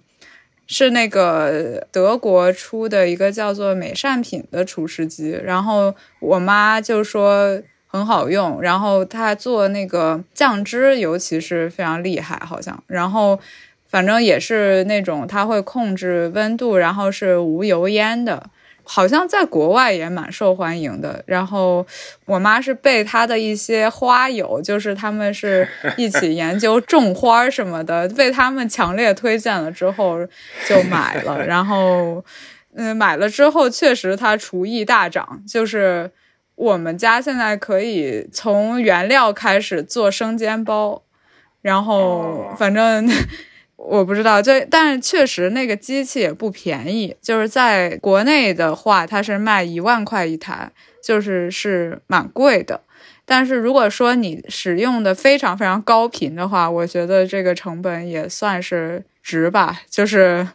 [0.68, 13.40] 是那个德国出的一个叫做美善品的厨师机，然后我妈就说很好用，然后她做那个酱汁尤其是非常厉害，好像，然后
[13.88, 18.50] 反正也是那种它会控制温度，然后是无油烟的。
[18.88, 21.22] 好像在国外也蛮受欢迎的。
[21.28, 21.86] 然后
[22.26, 30.18] 我妈是被她的一些花友，就是他们是一起 研究种花什么的，被他们强烈推荐了之后
[30.68, 31.46] 就买了。
[31.46, 32.24] 然后，
[32.76, 36.10] 嗯，买了之后确实她厨艺大涨，就是
[36.56, 41.04] 我们家现在可以从原料开始做生煎包，
[41.62, 43.08] 然后反正。
[43.78, 52.82] 我不知道，就但是确实那个机器也不便宜，就是在国内的话，它是卖一万块一台，就是是蛮贵的。
[53.24, 59.82] 但是如果说你使用的非常非常高频的话，我觉得这个成本也算是值吧。
[59.90, 60.48] 就是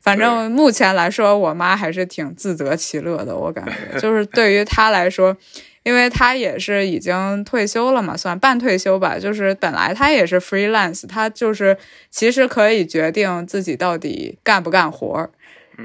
[0.00, 5.36] 反正目前来说，我妈还是挺自得其乐的，我感觉就是对于她来说。
[5.84, 9.18] 因为他也是已经退休了嘛，算半退休吧。
[9.18, 11.76] 就是本来他也是 freelance，他就是
[12.10, 15.30] 其实可以决定自己到底干不干活儿。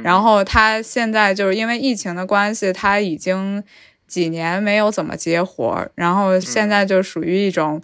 [0.04, 3.64] 然后他现在就是因为疫情的关系，他已经
[4.08, 5.92] 几年没有怎么接活儿。
[5.96, 7.82] 然后现在就属于一种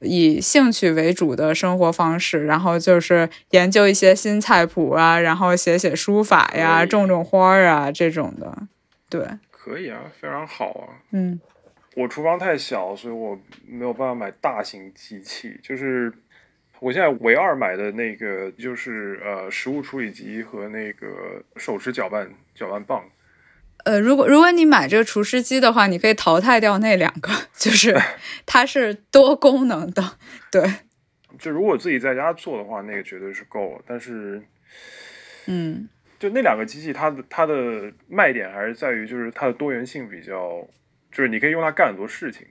[0.00, 8.54] 以兴趣为主的生活方式，然后就是研究一些新菜谱啊，然后写写书法呀，种种花儿啊这种的。
[9.08, 11.00] 对，可以啊，非常好啊。
[11.12, 11.40] 嗯。
[11.96, 15.58] 我厨房太小，所以我没有办法买大型机器。
[15.62, 16.12] 就是
[16.78, 23.02] 我现在唯二买的那个，就是呃，食物处理机和那个手持搅拌搅拌棒。
[23.86, 27.98] 呃，如果如果你买这个厨师机的话，你可以淘汰掉那两个， 就是
[28.44, 30.18] 它是多功能的。
[30.52, 30.62] 对，
[31.38, 33.82] 就如果自己在家做的话，那个绝对是够了。
[33.86, 34.42] 但是，
[35.46, 40.66] 嗯，就那两个机器，它的它的卖点还是在于，就是它的多元性比较，
[41.16, 42.46] 就是你可以用它干很多事情。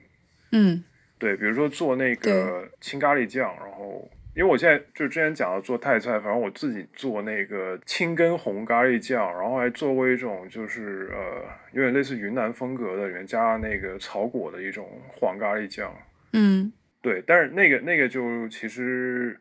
[0.50, 0.82] 嗯，
[1.18, 4.10] 对，比如说做那个青咖喱酱，然后。
[4.34, 15.90] 因为我现在就之前讲到做泰菜，反正我自己做那个青根红咖喱酱，然后还做过一种就是呃有点类似云南风格的，里面加那个草果的一种黄咖喱酱。
[16.34, 19.40] 嗯，对，但是那个那个就其实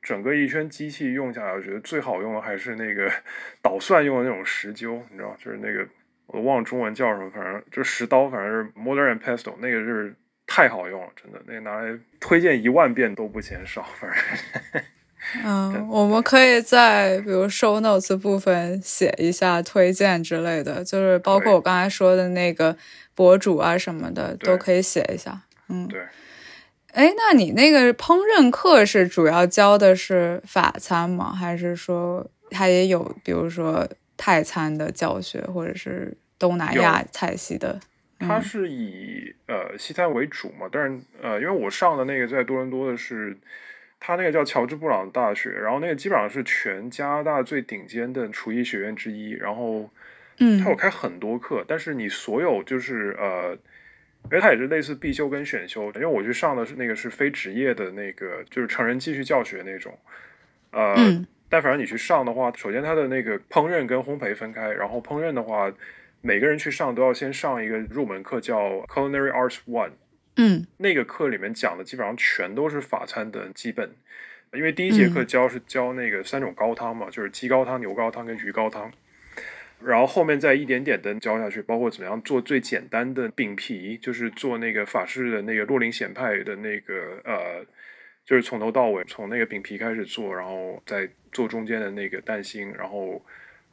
[0.00, 3.12] 整个一圈机器用下来，我觉得最好用的还是那个
[3.60, 5.86] 捣蒜用的那种石臼，你知道，就是那个
[6.28, 10.14] 我忘了中文叫什么，反正就石刀，反正是 mortar and pestle，那个是。
[10.50, 13.86] 太好用了，真的，那个拿来推荐一万遍都不嫌少。
[14.00, 14.10] 反
[14.72, 14.82] 正，
[15.44, 22.74] 嗯，我们可以在比如 show notes 部分写一下推荐之类的，就是包括我刚才说的那个
[23.14, 25.38] 博主啊什么的，都可以写一下。
[25.68, 26.00] 嗯，对。
[26.92, 31.30] 哎，那你那个烹饪课是主要教的是法餐吗？
[31.34, 33.86] 还是说它也有，比如说
[34.18, 37.80] 泰餐的教学，或者是东南亚菜系的？
[38.18, 43.38] 它是以呃西餐为主嘛，但是呃，因为我上的那个在多伦多的是，
[44.00, 49.88] 它那个叫乔治布朗大学，然后那个基本上是全加拿大最顶尖的厨艺学院之一，然后
[50.40, 53.56] 嗯，它有开很多课，但是你所有就是呃，
[54.24, 59.96] 因为它也是类似必修跟选修，因为我去上的是那个是非职业的那个，就是成人继续教学那种，
[60.72, 60.96] 呃，
[61.48, 65.72] 但反正你去上的话，首先它的那个烹饪跟烘焙分开，然后烹饪的话。
[66.20, 68.58] 每个人去上都要先上一个入门课，叫
[68.88, 69.92] Culinary Arts One。
[70.34, 73.92] 嗯，那个课里面讲的基本上全都是法餐的基本，
[74.52, 78.90] 因为第一节课教是教那个三种高汤嘛，就是鸡高汤、牛高汤跟鱼高汤，
[79.80, 87.64] 然后后面再一点点的教下去，包括怎么样做最简单的饼皮，就是做那个法式的那个洛林咸派的那个呃，
[88.24, 93.24] 就是从头到尾从那个饼皮开始做，然后再做中间的那个蛋心，然后。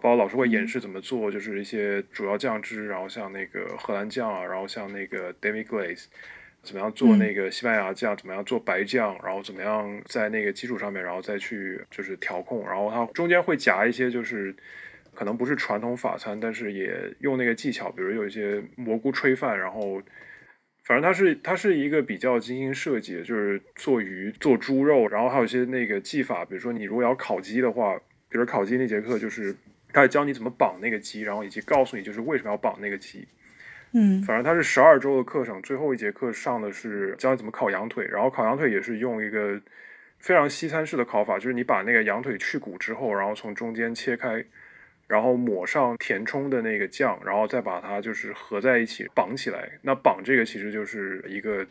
[0.02, 6.06] 包括老师会演示怎么做，就是一些主要酱汁，然后像那个荷兰酱啊，然后像那个 demi glaze，
[6.62, 14.54] 怎么样做那个西班牙酱，怎么样做白酱，然后怎么样在那个基础上面，然后再去就是调控，然后它中间会夹一些就是
[15.16, 20.00] 可能不是传统法餐，但是也用那个技巧，比如有一些蘑菇炊饭，然后
[20.86, 27.98] 反正它是它是一个比较精心设计的，就是做鱼、做猪肉，然后还有一些那个技法，比如说你如果要烤鸡的话，
[28.30, 29.54] 比如烤鸡那节课就是。
[29.94, 33.26] 他教你怎么绑那个鸡，然后以及告诉你就是为什么要绑那个鸡。
[33.94, 39.58] 嗯，反正它是十二周的课程，最后一节课上的是教你怎么烤羊腿，然后烤羊腿也是用一个
[40.20, 44.44] 非常西餐式的烤法，就是你把那个羊腿去骨之后，然后从中间切开，
[45.08, 49.70] 然后抹上填充的那个酱，然后再把它就是合在一起绑起来。
[49.82, 51.66] 那绑这个其实就是一个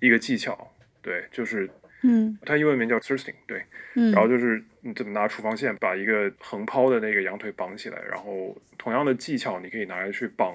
[0.00, 1.68] 一个技巧，对，就是。
[2.04, 3.62] 嗯，它英文名叫 thirsting，对，
[3.94, 10.52] 嗯，然后就是你怎么拿厨房线把一个横抛的那个羊腿绑起来，然后同样的技巧你可以拿来去绑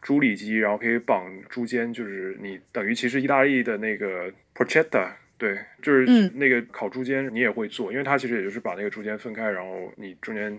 [0.00, 10.58] 猪里脊，然后可以绑猪肩，就是你等于其实意大利的那个 porchetta，对，就是那个烤猪肩你也会做，因为它其实也就是把那个猪肩分开，然后你中间。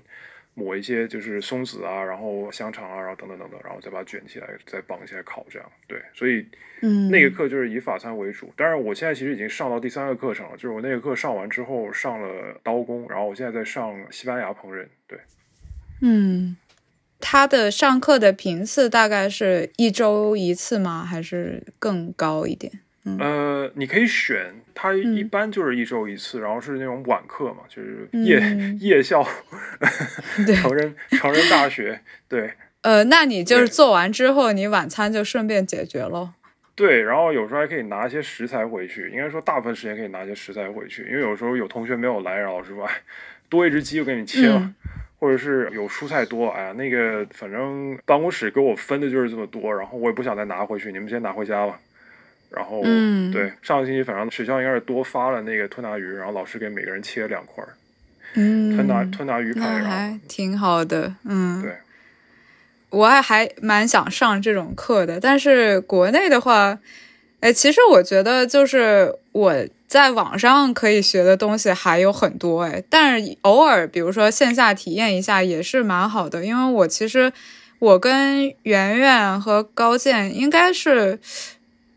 [0.55, 5.99] 抹一些就是松子啊，然后香肠啊，然后等等等等，然后再把它卷起来，再绑起来烤，这样对。
[6.13, 6.45] 所以，
[6.81, 8.53] 嗯，那个课就是以法餐为主。
[8.55, 14.87] 当然，我现在其实已经上到第三个课程了，就是我那个课上完之后上了刀工，然后我现在在上西班牙烹饪。
[15.07, 15.19] 对，
[16.01, 16.55] 嗯，
[17.19, 21.03] 他的上课的频次大概是一周一次吗？
[21.03, 22.81] 还是更高一点？
[23.19, 28.39] 呃，你可以选，它一般就是一周一次，然后是那种晚课嘛，就是夜
[28.79, 29.21] 夜校，
[30.55, 32.51] 成人成人大学，对。
[32.83, 36.33] 呃，那你就是做完之后，你晚餐就顺便解决了。
[36.75, 42.89] 对，然后有时候还可以拿一些食材回去，应该说大部分时间可以拿一些食材回去，因为有时候有同学没有来，然后老师说
[43.47, 44.73] 多一只鸡就给你切了，
[45.19, 51.79] 或者是有蔬菜多，哎呀，那个反正办公室给我分的就是这么多，然后我也不想再拿回去，你们先拿回家吧。
[52.55, 52.83] 然后，
[53.31, 57.73] 对，上个星期反正学校应该是多发了那个吞拿鱼，然后老师给每个人切了两块儿，
[58.35, 61.77] 嗯，吞拿吞拿鱼排，还挺好的，嗯，对，
[62.91, 66.77] 我还还蛮想上这种课的，但是国内的话，
[67.39, 69.55] 哎，其实我觉得就是我
[69.87, 77.33] 在网上可以学的东西还有很多，哎，但是偶尔比如说线下体验一下也是蛮好的，因为我其实
[77.79, 81.19] 我跟圆圆和高健应该是。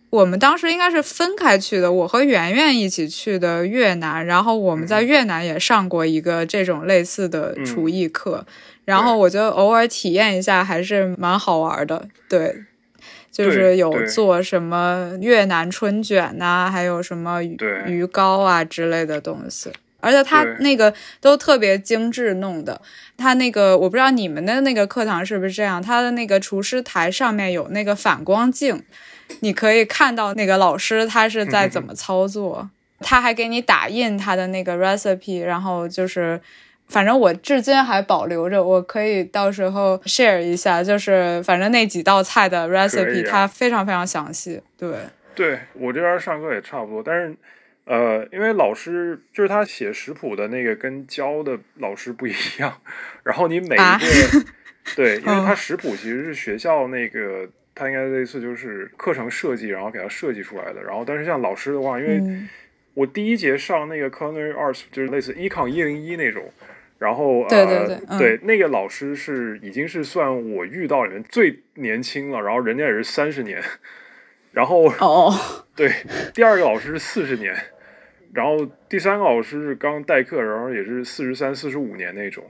[0.09, 8.47] 我们当时应该是分开去的，我和圆圆一起去的越南，然后我们在越南也上过一个这种类似的厨艺课，
[8.85, 12.09] 然后我就偶尔体验一下，还是蛮好玩的。
[12.29, 12.65] 对，
[13.33, 22.81] 就是有做什么越南春卷呐，还有什么鱼糕啊之类的东西，而且他那个都特别精致弄的。
[23.19, 28.83] 他那个我不知道你们的那个课堂是不是这样，他的那个厨师台上面有那个反光镜。
[29.41, 32.69] 你可以看到那个老师他是在怎么操作，
[33.01, 36.41] 他还给你打印他的那个 recipe，然后就是，
[36.89, 44.63] 反正我至今还保留着，我可以到时候 share 一下，就是反正那几道菜的 recipe，它非常非常详细。
[44.79, 44.91] 对，
[45.35, 47.37] 对我这边上课也差不多，但是
[47.85, 52.81] 呃，因为老师就是他写食谱的那个跟教的老师不一样，
[53.23, 54.45] 然后你每一个
[54.97, 57.47] 对，因为他食谱其实是学校那个。
[57.79, 60.83] 它应该类似就是课程设计，然后给它设计出来的。
[60.83, 62.41] 然后，但是像老师的话，因为
[62.95, 66.51] 我第一节上那个 culinary arts 就是类似 econ 一零一那种，
[66.99, 73.63] 然后对对对，对那个老师是已经是算我遇到里面最年轻了，然后人家也是三十年，
[74.53, 75.31] 然后哦，
[75.77, 75.93] 对，
[76.33, 77.55] 第二个老师是四十年，
[78.33, 82.43] 然后第三个老师是刚代课，然后也是四十三、四十五年那种。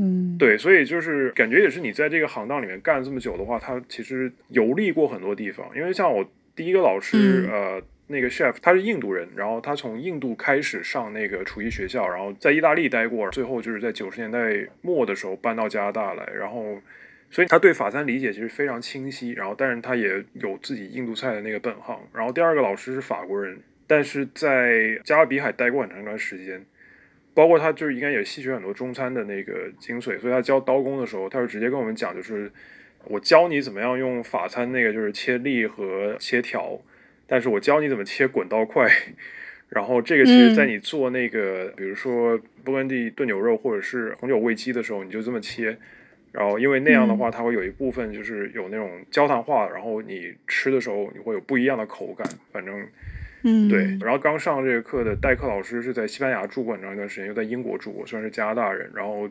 [0.00, 5.68] 嗯，对，所以就是感觉也是你在这个行当里面干这么久的话，他其实游历过很多地方。
[5.74, 6.24] 因为像我
[6.54, 16.80] 第一个老师，呃，那个 chef 他是印度人，然后他从印度开始上那个厨艺学校，然后在意大利待过，最后就是在九十年代末的时候搬到加拿大来，然后
[17.28, 19.32] 所以他对法餐理解其实非常清晰。
[19.32, 22.00] 然后，但是他也有自己印度菜的那个本行。
[22.14, 26.64] 然后第二个老师是法国人，但是在加勒比海待过很长一段时间。
[27.38, 32.50] 包括他就是应该也吸取很多中餐的那个精髓，所以他教刀工的时候，他就直接跟我们讲，就是
[33.04, 36.76] 我教你怎么样用法餐那个就是切粒和切条，
[37.28, 38.90] 但是我教你怎么切滚刀块。
[39.70, 45.76] 然后这个其实在你做那个，比如说勃艮第炖牛肉或者是红酒煨鸡的时候，你就这么切。
[46.32, 52.84] 然后因为那样的话，它会有一部分就是有那种焦糖化，然后你吃的时候你会有不一样的口感，反正。
[53.48, 53.96] 嗯，对。
[54.00, 58.90] 然后刚上这个课的代课老师是在西班牙住过很长一段时间，又在英国住过，虽然是加拿大人。
[58.94, 59.28] 然后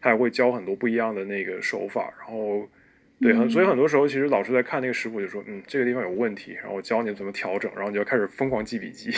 [0.00, 2.12] 他也会教很多不一样的那个手法。
[2.18, 2.66] 然后，
[3.20, 9.12] 对，很所以很多时候其实老师在看那个食谱就说，嗯，这个地方有问题，然后我教你怎么调整，然后你就开始疯狂记笔记，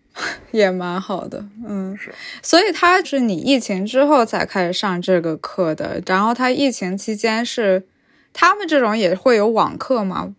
[0.52, 1.46] 也蛮好的。
[1.66, 2.10] 嗯，是。
[2.42, 6.02] 所以他是你疫情之后才开始上这个课的。
[6.06, 7.84] 然后他疫情期间是
[8.32, 10.34] 他们这种也会有网课吗？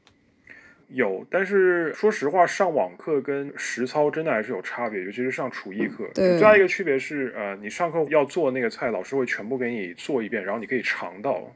[0.87, 6.09] 有，但是说实话，上网课跟实操真的还是有差别，尤其是上厨艺课。
[6.13, 11.53] 对，再一个区别是，呃，你上课要做那个菜，老师会全部给你做一遍，然后你可以尝到。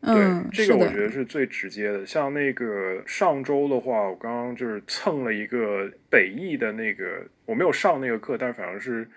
[0.00, 2.04] 嗯，对，这个我觉得是最直接的。
[2.04, 9.08] 像那个上周的话，我刚刚就是蹭了一个北艺的那个，我没有上那个课，但是反正是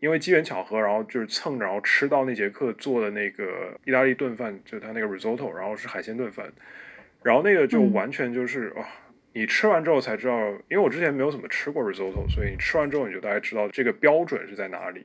[0.00, 6.52] 因为机缘巧合，然后就是蹭，然后吃到那节课做的那个意大利炖饭，就他那个 risotto，然后是海鲜炖饭。
[7.26, 8.86] 然后那个就完全就是啊，
[9.32, 15.04] 你吃完之后才知道，因为我之前没有怎么吃过 risotto，所以你吃完之后你就大概知道这个标准是在哪里。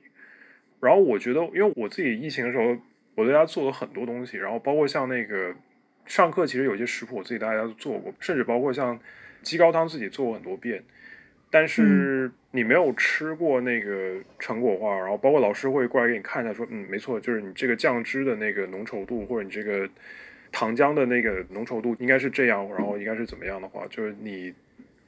[0.80, 2.78] 然后我觉得，因为我自己疫情的时候，
[3.16, 5.52] 我在家做了很多东西，然后包括像那个
[6.06, 9.00] 上课，其实有些食谱我自己大家都做过，甚至包括像
[9.42, 10.84] 鸡高汤自己做过很多遍。
[11.50, 19.90] 但是你没有吃过那个成果化，然后包括老师会过来给你看一下，说嗯，没错，就是你这个酱汁的那个浓稠度，或者你这个。
[20.52, 24.54] 糖浆的那个浓稠度应该是这样，然后应该是怎么样的话，就是你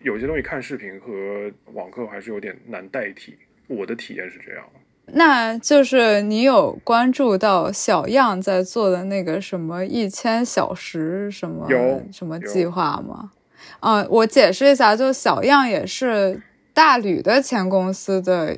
[0.01, 3.35] 有些东西看视频和网课还是有点难代替。
[3.67, 4.63] 我的体验是这样。
[5.05, 11.67] 那就是你有关注到小样在做的那个什么一千小时什么
[12.11, 13.31] 什么计划吗？
[13.79, 16.41] 啊，我解释一下，就小样也是
[16.73, 18.57] 大吕的前公司的，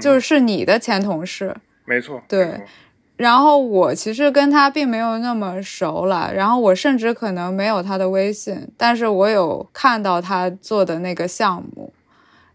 [0.00, 1.54] 就是你的前同事。
[1.84, 2.22] 没错。
[2.28, 2.60] 对。
[3.16, 11.92] 然后我其实跟他并没有那么熟了，然后我甚至可能没有他的微信，但是我有看到他做的那个项目，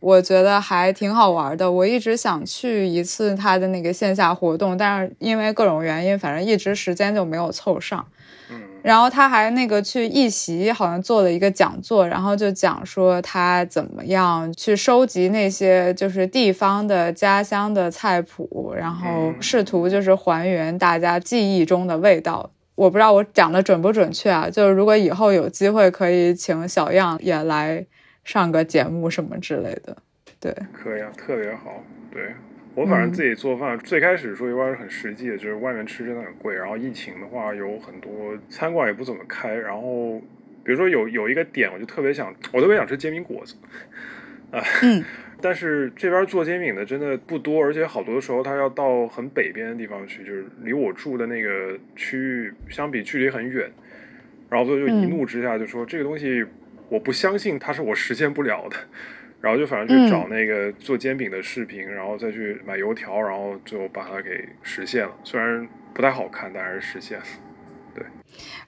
[0.01, 1.71] 我觉得还挺好玩的。
[1.71, 8.05] 我一直想去一次他的那个线下活动，但是因为各种原因，反正一直时间就没有凑上。
[8.81, 22.49] 然后他还那个去一席，好像做了一个讲座，然后就讲说他怎么样去收集那些就是地方的家乡的菜谱，然后试图就是还原大家记忆中的味道。
[22.75, 24.49] 我不知道我讲的准不准确啊？
[24.49, 27.85] 就是如果以后有机会，可以请小样也来
[28.23, 29.97] 上个节目什么之类的。
[30.39, 32.33] 对，可以啊，特别好，对。
[32.79, 36.55] 我反正自己做饭，最开始说实话是很实际的，就是外面吃真的很贵。
[36.55, 39.53] 然后疫情的话，有很多餐馆也不怎么开。
[39.53, 40.17] 然后
[40.63, 43.55] 比如说有有一个点，我就特别想，我特别想吃煎饼果子，
[44.51, 45.03] 啊，嗯，
[45.41, 53.69] 但是这边做煎饼的真的不多，而且好多的时候他要到很北边的地方去，就是离我住的那个区域相比距离很远，
[54.49, 56.45] 然后所以就一怒之下就说这个东西
[56.87, 58.77] 我不相信它是我实现不了的，
[59.41, 67.23] 然后就反正去找那个做煎饼的视频，然后再去买油条，然后最后把它给实现了，虽然不太好看，但还是实现了。
[67.95, 68.03] 对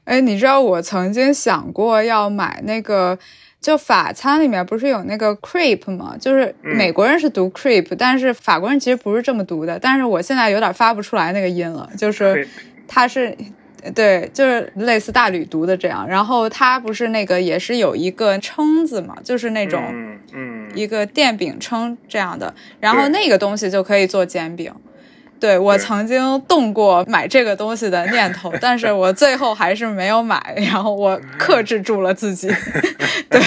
[0.05, 3.17] 哎，你知道我曾经想过要买那个，
[3.59, 6.15] 就法餐里面不是有那个 crepe 吗？
[6.19, 9.77] 就是美国人是读 crepe，但是法国人其实不是这么读的。
[9.77, 12.47] 但是我现在有点发不出来那个音了，就是
[12.87, 13.37] 它是，
[13.95, 16.07] 对，就是类似大旅读的这样。
[16.07, 19.81] 然后它不是那个也是有一个称子嘛，就是那种，
[20.33, 22.53] 嗯，一个电饼铛这样的。
[22.79, 24.71] 然后那个东西就可以做煎饼。
[25.41, 32.47] 对我曾经动过买这个东西的念头，但是我最后还是没有买，然后我克制住了自己。
[33.27, 33.41] 对，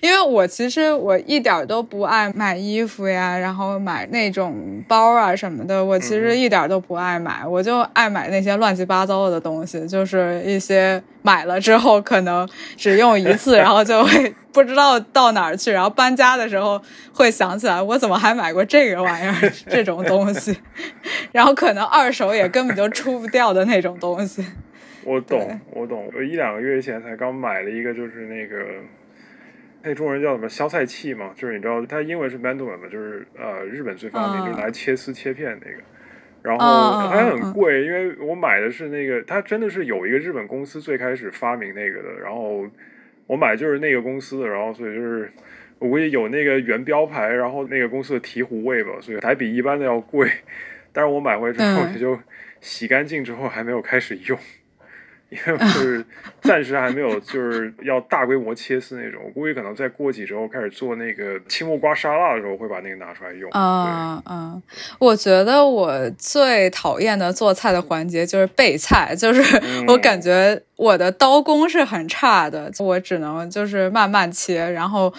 [0.00, 14.34] 因为我其实我一点都不爱买衣服呀，然后买那种包啊什么的，我其实一点都不爱买，我就爱买那些乱七八糟的东西，就是一些买了之后可能只用一次， 然后就会。
[14.54, 16.80] 不知道到哪儿去，然后搬家的时候
[17.12, 19.50] 会想起来，我怎么还买过这个玩意儿？
[19.68, 20.56] 这种东西，
[21.32, 24.46] 然后可能二手也根本就出不掉的那种东西。
[25.02, 26.08] 我懂，我懂。
[26.14, 28.64] 我一两个月前才刚买了一个，就是那个
[29.82, 35.82] 那中文叫什么削菜器嘛，就是你知道它英文是 mandolin 嘛，就是呃日本最发明，就是来切丝切片那个。
[36.44, 42.64] 然后还很贵，因为我买的是那个，它真的是有一个日本公司最开始发明那个的，然后。
[43.26, 45.32] 我买就是那个公司的，然后所以就是
[45.78, 50.30] 我估计有那个原标牌，然后那个公司的提壶味吧，所以还比一般的要贵。
[50.92, 52.20] 但是我买回来之后也就
[52.60, 54.38] 洗干净之后还没有开始用，
[55.34, 56.04] 因为就是
[56.42, 59.22] 暂时还没有就是要大规模切丝那种。
[59.24, 63.50] 我估计可能再过几周开始做那个青木瓜沙拉的时候会把那个拿出来用。
[63.52, 64.62] 嗯嗯，
[64.98, 69.42] 我觉得我最讨厌的做菜的环节就是备菜，就是
[69.88, 70.62] 我感觉。
[70.76, 75.14] 我的刀工是很差的，我只能就是慢慢切，然后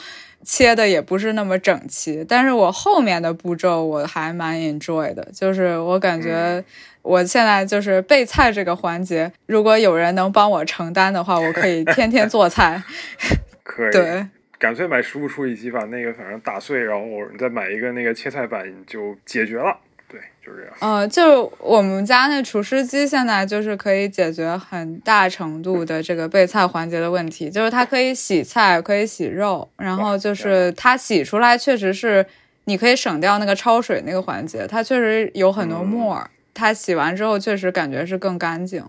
[0.45, 2.23] 切的也不是那么整齐。
[2.23, 6.63] 但是我后面的步骤我还蛮 enjoy 的，就是我感觉
[7.01, 12.81] 我现在就是备菜这个环节，如果有人能帮我承担的话，我可以天天做菜。
[13.63, 14.27] 可以，对，
[14.59, 19.75] 干脆买食物处理机，把那个反正打碎，然后你再买一个那个切菜板就解决了。
[20.15, 20.73] 对，就是这样。
[20.79, 32.25] 呃，就我们家那厨师机现在就是可以解决很大程度的这个备菜环节的问题，就是它可以洗菜，可以洗肉，然后就是它洗出来确实是
[32.63, 38.85] 你可以省掉那个焯水那个环节，它确实有很多沫儿，它洗完之后确实感觉是更干净。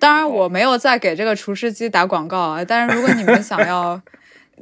[0.00, 4.02] 当然我没有在给这个厨师机打广告啊，但是如果你们想要。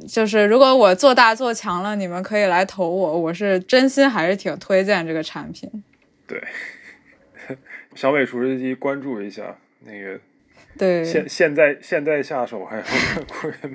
[0.07, 5.69] 就是如果我做大做强了，你们可以来投我，我是真心还是挺推荐这个产品。
[6.27, 6.41] 对，
[7.95, 10.19] 小美厨师机关注一下那个。
[10.77, 11.03] 对。
[11.03, 12.83] 现现在现在下手还有
[13.41, 13.51] 贵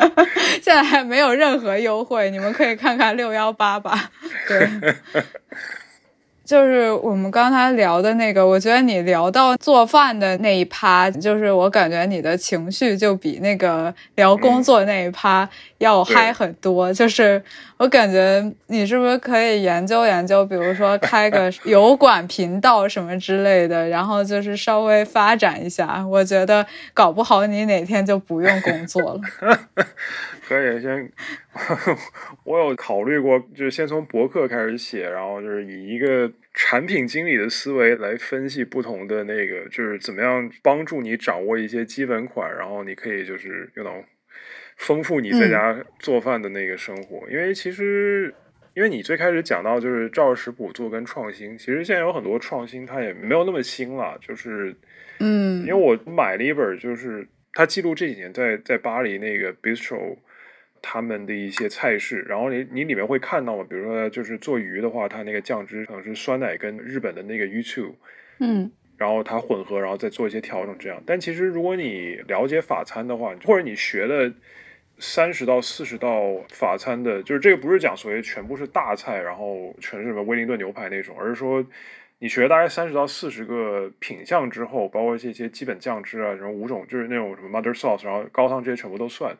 [0.60, 4.10] 现在还没有任何优惠，你们可以看看六幺八吧。
[4.48, 4.68] 对。
[6.44, 16.92] 就是我们刚才聊的那个，我觉得你聊到做饭的那一趴，就是我感觉你的情绪就比那个聊工作那一趴要嗨很多。
[16.92, 17.42] 就是
[17.82, 26.06] 我感觉你是不是可以研究研究，比如说开个 油管频道什么之类的，然后就是稍微发展一下。
[26.06, 26.64] 我觉得
[26.94, 29.20] 搞不好你哪天就不用工作了。
[30.46, 31.10] 可以先，
[32.44, 43.92] 我有考虑过，就是先从博客开始写，然后就是以一个产品经理的思维来分析不同的那个，就是怎么样帮助你掌握一些基本款，然后你可以就是用到
[44.76, 47.28] 丰富你在家做饭的那个生活。
[47.30, 48.34] 因为其实，
[48.74, 54.74] 因为你最开始讲到就是照着食谱做跟创新，其实现在有很多创新它也没有那么新了，就是
[55.20, 60.16] 嗯，因为我买了一本，就是它记录这几年在在巴黎那个 bistro。
[60.84, 63.64] 他们的一些菜式，然后你你里面会看到嘛？
[63.70, 67.94] 比如说，就是做鱼的话，它那个酱汁可能是酸奶跟日本的那个 YouTube，
[68.40, 71.00] 嗯，然后它混合，然后再做一些调整，这样。
[71.06, 74.28] 但其实如果你了解法餐的话，或者你学了
[75.02, 81.66] 三十到四十道法餐的，就是这个不是讲所谓全部是大菜，然后全是什么威灵顿牛排那种，而是说
[82.20, 89.36] 你学大概三十到四十个品相之后，包括这些基本酱汁啊，什么五种，就是那种什么 Mother Sauce，然后高汤这些全部都算。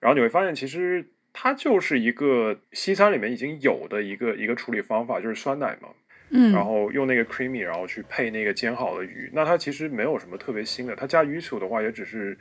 [0.00, 5.88] 然后你会发现，其实它就是一个西餐里面已经有的一个一个处理方法，就是酸奶嘛，
[6.28, 9.30] 嗯，然后用那个 creamy，然后去配那个煎好的鱼。
[9.32, 12.36] 那它其实没有什么特别新的，它加鱼醋的话，也只是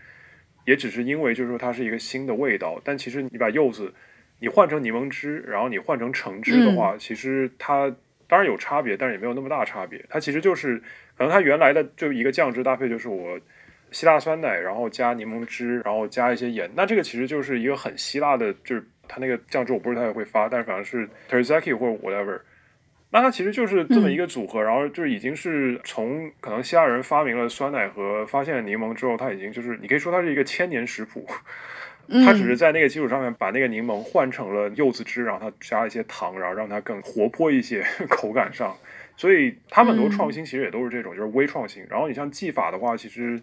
[0.66, 2.82] 也只是因为就是说它是一个新的味道。
[2.84, 3.94] 但其实你把柚子
[4.40, 7.96] 你换成柠檬汁，然后你换成橙汁的话，其实它
[8.28, 10.04] 当然有差别，但是也没有那么大差别。
[10.10, 10.78] 它其实就是
[11.18, 13.40] 可能它原来的就一个酱汁搭配就是我
[13.92, 16.70] 希腊酸奶，然后加柠檬汁，然后加一些盐。
[16.76, 22.40] 那这个其实就是一个很希腊的，就是它那个酱汁我不是太会发，但是反正是 teriyaki 或者 whatever。
[23.16, 31.26] 那它其实就是这么一个组合，然后就已经是从可能希腊人发明了酸奶和发现了柠檬之后，它已经就是你可以说它是一个千年食谱，
[32.26, 38.76] 它只是在那个基础上面把那个柠檬换成了柚子汁，然后它加了一些糖，然后让它更活泼一些 口感上。
[39.16, 41.88] 所以他们很多创新其实也都是这种，就是微创新。
[41.90, 43.42] 然后你像技法的话，其实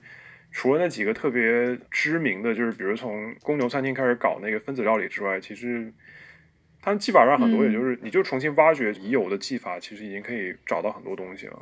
[0.50, 5.90] 除了那几个特别知名的，就是比如从公牛餐厅开始搞那个分子料理之外，其实。
[6.82, 11.58] 他们技法上很多，也就是你就重新挖掘已有的技法，其实已经可以找到很多东西了。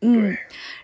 [0.00, 0.36] 嗯，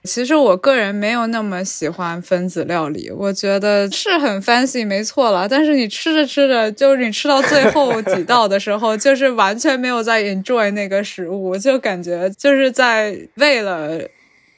[0.05, 5.47] 其实我个人没有那么喜欢分子料理，我觉得是很 fancy 没错了。
[5.47, 14.01] 但是你吃着吃着，就是你吃到最后几道的时候，就是完全没有在 enjoy 那个食物，就感觉就是在为了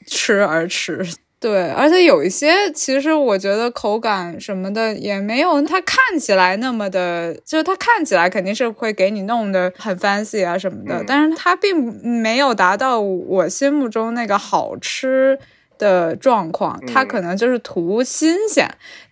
[0.05, 1.05] 吃而吃。
[1.43, 15.37] 对，而且有一些，其实我觉得口感什么的也没有它看起来那么的，就是它看起来肯定是会给你弄得很 fancy 啊什么的，但是它并没有达到我心目中那个好吃。
[15.83, 18.65] 的状况，它可能就是图新鲜，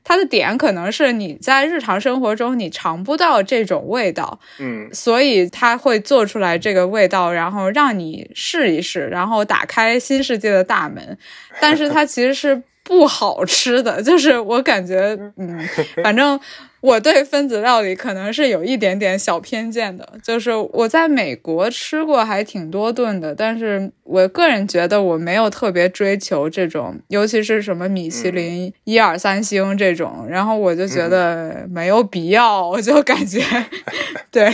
[0.05, 11.17] 它的点可能是你在日常生活中你尝不到这种味道，嗯，所以它会做出来这个味道，然后让你试一试，然后打开新世界的大门，
[11.59, 15.65] 但是它其实是不好吃的， 就是我感觉，嗯，
[16.03, 16.37] 反正。
[16.81, 33.39] 我对分子料理可能是有一点点小偏见的，就是我在美国吃过还挺多顿的，但是我个人觉得我没有特别追求这种，尤其是什么米其林一二三星这种，然后我就觉得没有必要，我就感觉，
[34.31, 34.51] 对，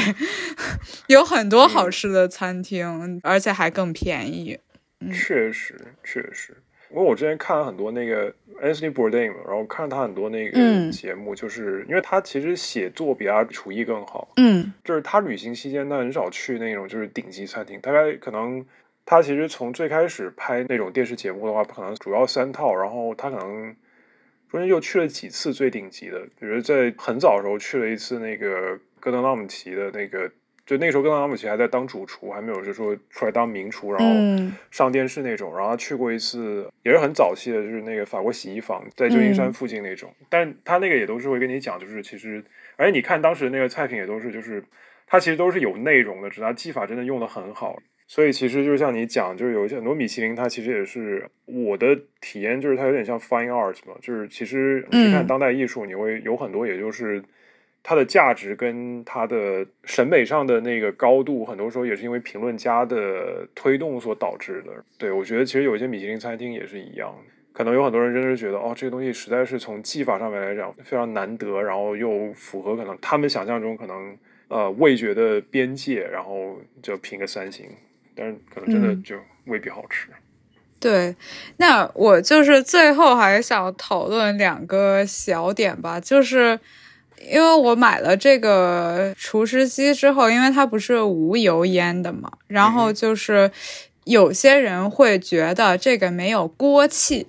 [1.07, 4.59] 有很多好吃的餐厅，而且还更便宜。
[5.13, 6.57] 确实，确实。
[6.89, 14.29] 因为我之前看了很多那个 Anthony Bourdain，然后看了他很多那个节目，就是因为他其实写作比他厨艺更好。
[14.37, 18.65] 嗯，就是他旅行期间他很少去那种就是顶级餐厅，大概可能
[19.05, 23.75] 他其实从最开始拍那种电视节目的话，可能主要三套，然后他可能
[24.49, 30.31] 中间又去了几次最顶级的，比如在很早的时候去了一次那个戈登拉姆齐的那个。
[30.67, 35.55] 就那个时候，跟阿姆奇还在当主厨，还没有就说出来当名厨，然后上电视那种。
[35.55, 40.13] 然后他去过一次，也是很早期的，就是那个法国洗衣房，在旧金山附近那种。
[40.27, 42.43] 但他那个也都是会跟你讲，就是其实，
[42.75, 44.61] 而且你看当时那个菜品也都是，就是
[45.07, 47.81] 他其实都是有内容的，只是他技法真的用的很好。
[48.05, 57.23] 所以其实就是像你讲，就是有一些很多米其林，它其实也是我的体验，就是它有点像 fine art 嘛，就是其实你看当代艺术，你会有很多，也就是。
[57.83, 64.71] 它的价值跟它的审美上的那个高度，很多时候也是因为评论家的推动所导致的。
[64.97, 67.15] 对我觉得，其实有一些米其林餐厅也是一样，
[67.53, 74.17] 可能有很多人真的是觉得，哦，这个东西实在是从技法上面来讲非常难得，然后又符合可能他们想象中可能
[74.49, 77.65] 呃味觉的边界，然后就评个三星，
[78.13, 79.15] 但是可能真的就
[79.45, 80.09] 未必好吃。
[80.77, 81.15] 对，
[81.55, 86.59] 那我就是最后还想讨论两个小点吧，就是。
[87.29, 93.51] 因为我买了这个除湿机之后，因为它不是无油烟的嘛，然后就是
[94.05, 97.27] 有些人会觉得这个没有锅气，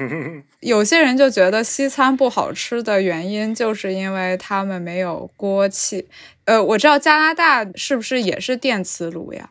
[0.60, 6.08] 有些人就觉得西餐不好吃的原因就是因为他们没有锅气。
[6.44, 9.50] 呃，我知道加拿大是不是也是电磁炉呀？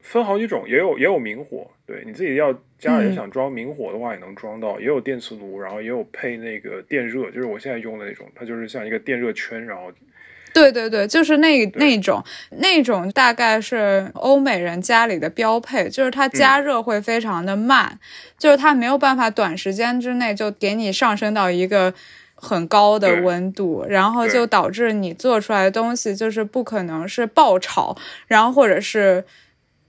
[0.00, 9.90] 分好几种，也有也有明火，对你自己要家里想装明火的话也能装到，也有电磁炉，然后也有配那个电热，就是我现在用的那种，它就是像一个电热圈，然后，
[10.52, 17.98] 对对对，就是那那种那种大概是欧美人家里的标配，就是它加热会非常的慢，
[18.38, 21.94] 就是它没有办法短时间之内就给你上升到一个
[22.34, 27.96] 很高的温度，然后就导致你做出来的东西就是不可能是爆炒，
[28.26, 29.24] 然后或者是。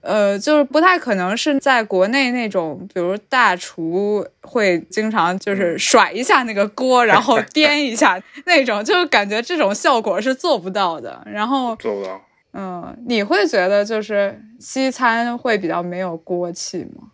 [0.00, 11.20] 呃，就是不太可能是在国内那种，比如大厨会经常就是甩一下那个锅，然后 颠一下那种，就是感觉这种效果是做不到的。
[11.26, 12.24] 然后做不到。
[12.54, 17.10] 嗯，你会觉得就是西餐会比较没有锅气吗？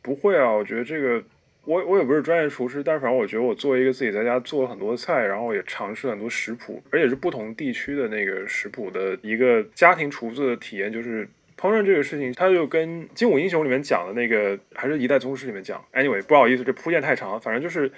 [0.00, 1.22] 不会啊，我觉得这个
[1.64, 11.28] 我我也不是专业厨师，但是反正我觉得我作为一个自己在家做了很多菜，然后也尝试很多食谱，而且是不同地区的那个食谱的一个家庭厨子的体验，就是。
[11.60, 15.84] 烹饪这个事情，它就跟《精武英雄》里面讲的那个，还是一代宗师里面讲。
[15.92, 17.38] Anyway，不好意思，这铺垫太长了。
[17.38, 17.92] 反正就是，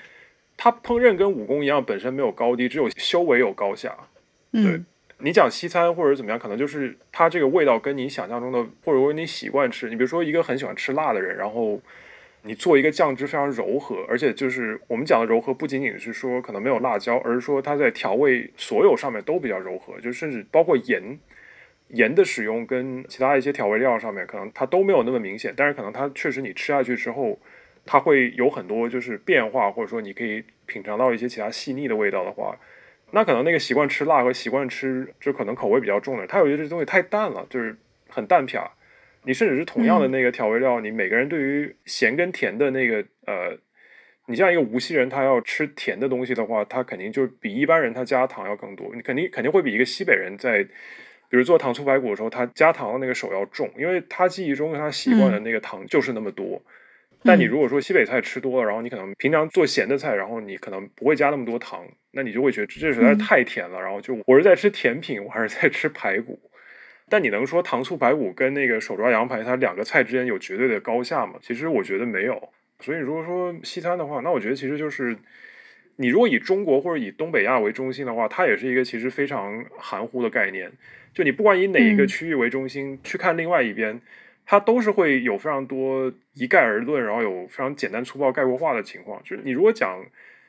[0.57, 3.97] 它烹饪跟武功一样，本身没有高低，只有修为有高下。
[4.51, 4.81] 对
[5.19, 11.81] 你讲西餐或者怎么样，可能就是它这个味道跟你想象中的，或者说你习惯吃，你比如说一个很喜欢吃辣的人，然后
[12.43, 21.17] 你做一个酱汁非常柔和，而且就是我们讲的柔和，不仅仅是说可能没有辣椒，而是说它在调味所有上面都比较柔和，就甚至包括盐。
[21.93, 27.39] 盐的使用跟其他一些调味料上面，可能它都没有那么明显，但是可能它确实你吃下去之后，
[27.85, 32.59] 它会有很多就是变化，或者说你可以品尝到一些其他细腻的味道的话，
[33.11, 37.77] 那可能那个习惯吃辣和习惯吃就可能口味比较重的，他有觉得这东西太淡了，就是
[38.09, 38.59] 很淡撇。
[39.25, 43.59] 你甚至是同样的那个调味料，你每个人对于咸跟甜的那个呃，
[44.27, 50.67] 你像一个无锡人，他要吃甜的东西的话，他肯定就比一般人他加糖要更多，你肯定肯定会比一个西北人在。
[51.33, 56.61] 比如做糖醋排骨的时候，他加糖的那个手要重，因为他记忆中他习惯的那个糖就是那么多。
[57.25, 63.81] 但你如果说西北菜吃多了，然后你可能平常做咸的菜，然后你可能不会加那么多糖，那你就会觉得这实在是太甜了。
[63.81, 66.39] 然后就我是在吃甜品，我还是在吃排骨。
[67.09, 71.37] 但你能说糖醋排骨跟那个手抓羊排，它两个菜之间有绝对的高下吗？
[71.41, 72.51] 其实我觉得没有。
[72.81, 75.17] 所以如果说西餐的话，那我觉得其实就是。
[75.97, 80.73] 你如果以中国或者以东北亚为中心的话，它也是一个其实非常含糊的概念。
[81.15, 84.01] 就你不管以哪一个区域为中心去看另外一边，
[84.47, 89.21] 它都是会有非常多一概而论，然后有非常简单粗暴概括化的情况。
[89.23, 90.05] 就是你如果讲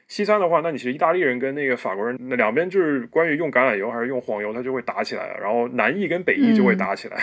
[0.08, 5.40] 西餐的话，那你其实意大利人跟那个法国人那两边就是关于用橄榄油还是用黄油，它就会打起来了。
[5.40, 7.18] 然后南意跟北意就会打起来，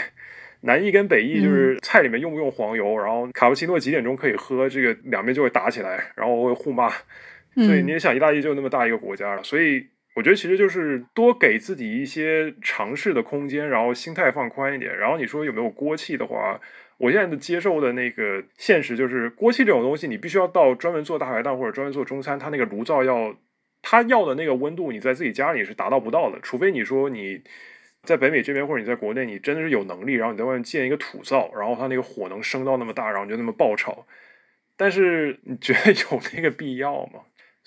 [0.62, 6.90] 南意跟北意就是菜里面用不用黄油，然后卡布奇诺几点钟可以喝，这个两边就会打起来，然后会互骂。
[7.54, 14.96] 所以你也想，意大利就那么大一个国家了，所以我觉得其实就是多给自己一些尝试的空间，然后心态放宽一点。
[14.96, 16.60] 然后你说有没有锅气的话，
[16.98, 23.36] 我现在的接受的那个现实就是，锅气这种东西，你必须要到专门做大排档或者专门做中餐，它那个炉灶要，
[23.82, 26.38] 它要的那个温度，你在自己家里是达到不到的。
[26.42, 27.40] 除非你说你
[28.02, 34.06] 在北美这边或者你在国内，你真的是有能力，然后你在外面建一个土灶，然后它那个火能升到那么大，然后就那么爆炒。
[34.76, 37.20] 但是你觉得有那个必要吗？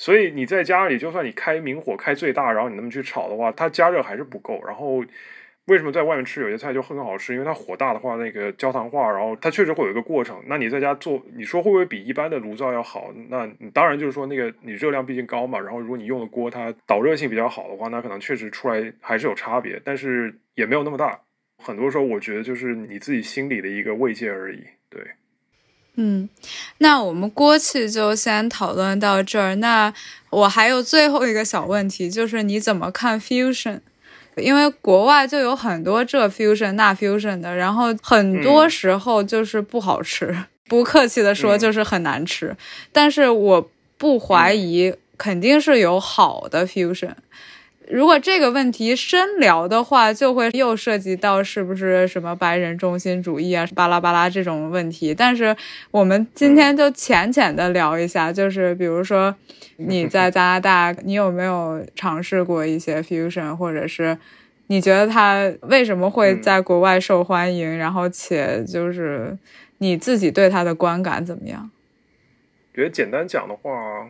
[0.03, 4.61] 所以你在家里，就算你开明火开最大，然后你那么去炒的话，它加热还是不够。
[4.67, 5.01] 然后
[5.67, 7.31] 为什么在外面吃有些菜就很好吃？
[7.31, 10.43] 因为它火大的话，那个焦糖化，然后它确实会有一个过程。
[10.47, 13.13] 那你在家做，你说会不会比一般的炉灶要好？
[13.29, 15.57] 那你当然就是说那个你热量毕竟高嘛。
[15.57, 21.17] 然后如果你用的锅它导热性比较好的话，那可能确实出来还是有差别，但是也没有那么大。
[21.59, 24.65] 很多时候我觉得就是你自己心里的一个慰藉而已。
[24.89, 25.01] 对。
[25.95, 26.27] 嗯，
[26.79, 29.55] 那我们锅气就先讨论到这儿。
[29.57, 29.93] 那
[30.31, 33.79] 我还有最后一个小问题，就是你怎么看 fusion？
[34.35, 40.35] 因为国外就有很多这 fusion 那 fusion 的，然后很多时候就是不好吃，
[40.67, 42.57] 不客气的说就是很难吃。
[42.91, 43.69] 但是我
[43.99, 47.13] 不怀疑，肯定是有好的 fusion。
[47.89, 55.13] 如果这个问题深聊的话，就会又涉及到是不是什么白人中心主义啊，巴拉巴拉这种问题。
[55.13, 55.55] 但是
[55.91, 59.35] 我们今天就浅浅的聊一下，就是比如说
[59.77, 64.17] 你在加拿大，你有没有尝试过一些 fusion，或者是
[64.67, 67.77] 你觉得它为什么会在国外受欢迎？
[67.77, 69.37] 然后且就是
[69.79, 71.69] 你自己对它的观感怎么样？
[72.73, 74.09] 觉得简单讲的话。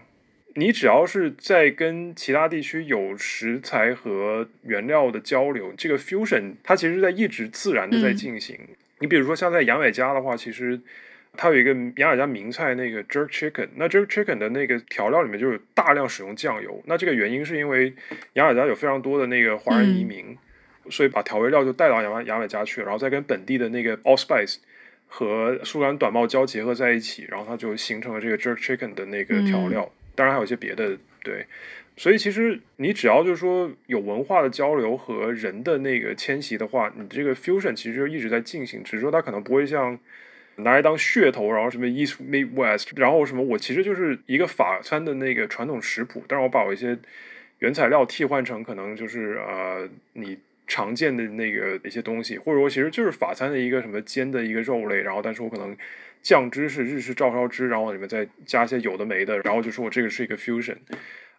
[0.55, 8.59] 你只要是在跟其他地区有食材和原料的交流，这个 fusion 它其实在一直自然的在进行。
[8.99, 10.79] 你比如说像在杨伟家的话，其实
[11.35, 16.81] 它有一个杨伟家名菜那个 jerk chicken，那 jerk chicken 的那个调料里面就有大量使用酱油。
[16.85, 17.91] 那这个原因是因为
[18.33, 20.37] 杨伟家有非常多的那个华人移民，
[20.91, 24.57] 所以把调味料就带到杨杨伟家去，然后再跟本地的那个 allspice
[25.07, 29.91] 和苏格兰短帽椒结合在一起，然后它就形成了这个 jerk chicken 的那个调料。
[30.15, 31.45] 当然还有一些别的，对，
[31.97, 39.97] 所以其实你只要就是说有文化的交流和人的那个迁徙的话，你这个 fusion 其实就一直在进行，只是说它可能不会像
[40.57, 46.97] 拿来当噱头，然后什么 East Meet West，然后什么我其实就是一个法餐的那个传统食谱，但是我把我一些
[47.59, 50.37] 原材料替换成可能就是呃你
[50.67, 55.75] 常见的那个一些东西，或者说其实就是法餐的一个什么煎的一个肉类，然后但是我可能。
[56.23, 60.77] 酱汁是日式照烧汁，然后里面再加一些有的没的，然后就说我这个是一个 fusion，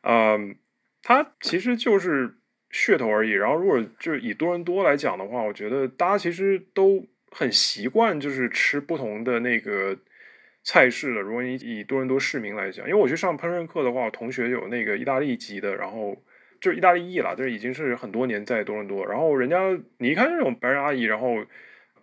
[0.02, 0.56] 嗯，
[1.02, 2.34] 它其实就是
[2.70, 3.30] 噱头而已。
[3.30, 9.96] 然后如果就以多伦多来讲的话，我觉得大家其实都很习惯就是吃不同的那个
[10.62, 11.22] 菜式了。
[11.22, 16.22] 如果你以多伦多市民来讲，因为我去上烹饪课的话，我同学有那个意大利籍的，然后
[16.60, 19.58] 就是意大利裔了，就是已经是很多年在多伦多，然后人家
[19.96, 21.42] 你一看这种白人阿姨，然后。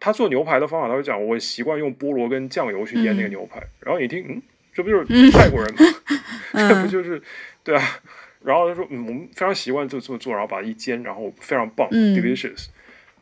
[0.02, 3.62] 他做牛排的方法，他会讲我习惯用菠萝跟酱油去腌那个牛排。
[3.80, 4.42] 然后你听，嗯，
[4.74, 5.80] 这不就是泰国人吗？
[6.68, 7.22] 这不就是
[7.64, 8.02] 对啊？
[8.44, 12.66] 然后他说，嗯，我们非常习惯就这么做，然后把它一煎，然后非常棒，delicious。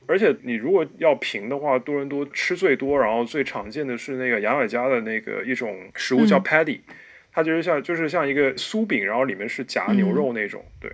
[0.07, 6.79] 而且你如果要评的话，多伦多吃最多，然后最常见的是那个牙买加的那个一种食物叫 patty，
[7.33, 10.63] 它就是像就是像一个酥饼，然后里面是夹牛肉那种。
[10.79, 10.89] 对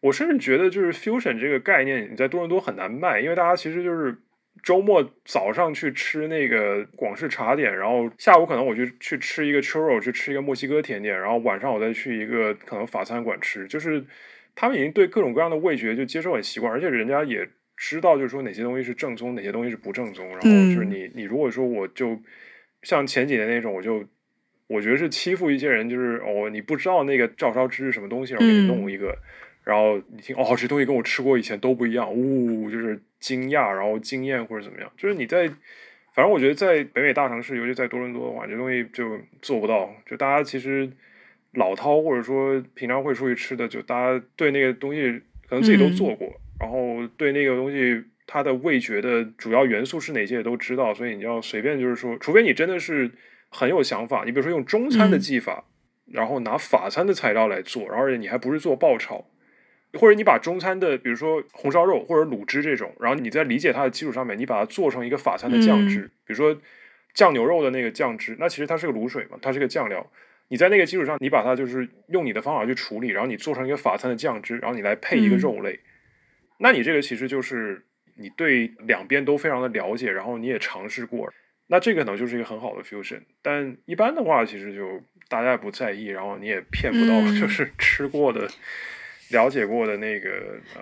[0.00, 4.14] 我甚至觉得就是 fusion 这个概念你在多伦多很难卖，因为大家其实就是
[4.62, 14.04] 周末早上去吃那个广式茶点，然后下午可能我就去吃一个 churro，去吃一个墨西哥甜点，然后晚上我再去一个可能法餐馆吃，就是
[14.54, 17.48] 他们已经对各种各样的味觉就接受很习惯，而且人家也。
[17.78, 20.26] 知道就是说哪些东西是正宗，哪些东西是不正宗。
[20.28, 22.18] 然后就是你，你如果说我就
[22.80, 24.02] 像前几年那种，我就
[24.66, 29.18] 我觉得是欺负一些人，就是哦，你不知道那个照烧汁是什么东西，然后给你弄一个，
[29.66, 34.88] 然后你听哦，这东西跟我吃过以前都不一样，呜，就是惊讶，然后惊艳或者怎么样。
[34.96, 35.48] 就是你在，
[36.14, 39.92] 反正我觉得在北美大城市，尤其在多伦多的话，这东西就做不到。
[40.08, 40.88] 就大家其实
[41.54, 46.32] 老饕或者说平常会出去吃的，就大家对那个东西可能自己都做过。
[46.60, 53.10] 然后对那个东西，它的味觉的主要元素是哪些也都知道，所以你要随便就是说，除非你真的是
[53.48, 55.64] 很有想法，你比如说用中餐的技法，
[56.06, 59.26] 然后拿法餐的材料来做，然后而且你还不是做爆炒，
[59.96, 66.60] 或者你把中餐的比如说红烧肉或者卤汁这种，然后你在理解它的基础上面，你把它做成一个法餐的酱汁，比如说
[67.14, 70.10] 酱牛肉的那个酱汁，那其实它是个卤水嘛，它是个酱料，
[70.48, 75.80] 你在那个基础上，你把它就是用你的方法去处理，然后你做成一个法餐的酱汁，然后你来配一个肉类。
[76.58, 77.84] 那你这个其实就是
[78.16, 81.32] 你对两边都非常的了解，然后你也尝试过，
[81.66, 83.20] 那这个可能就是一个很好的 fusion。
[83.42, 88.48] 但一般的话，其实就大家也不在意，然后你也骗不到就是吃过的、
[89.30, 90.28] 了解过的那个。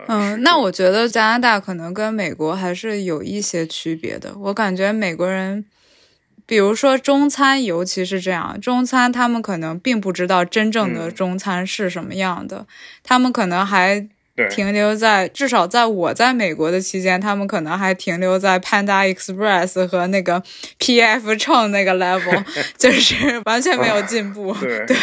[0.06, 4.34] 嗯，那我觉得加拿大可能跟美国还是有一些区别的。
[4.38, 5.64] 我感觉美国人，
[6.46, 12.66] 比如说中餐，尤其是这样，中餐他们可能并不知道真正的中餐是什么样的，
[13.02, 14.08] 他们可能还。
[14.50, 20.42] 停留在至少在我在美国的期间，他们可能还停留在 Panda Express 和那个
[20.80, 22.44] PF 秤那个 level，
[22.76, 24.52] 就是完全没有进步。
[24.88, 24.96] 对，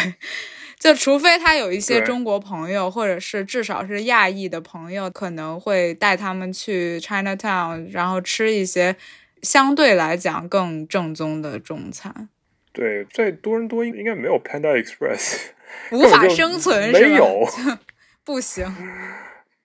[0.82, 8.96] 就除非他有一些中国朋友，或者是至少是亚裔的朋友，可能会带他们去 Chinatown，然后吃一些
[9.42, 12.28] 相对来讲更正宗的中餐。
[12.72, 15.50] 对，在多伦多应应该没有 Panda Express，
[15.92, 17.46] 无法生存，没有。
[18.26, 18.66] 不行，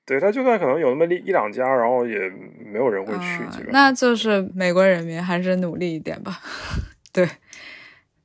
[0.05, 2.15] 对他就算可能有那么一一两家，然后也
[2.63, 3.43] 没有人会去。
[3.69, 6.39] 那就是美国人民还是努力一点吧，
[7.11, 7.27] 对，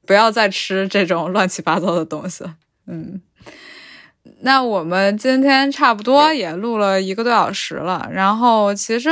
[0.06, 2.44] 不要再吃这种乱七八糟的东西。
[2.86, 3.20] 嗯，
[4.40, 9.10] 那我们今天差不多也录了一个多小时了，然后其实。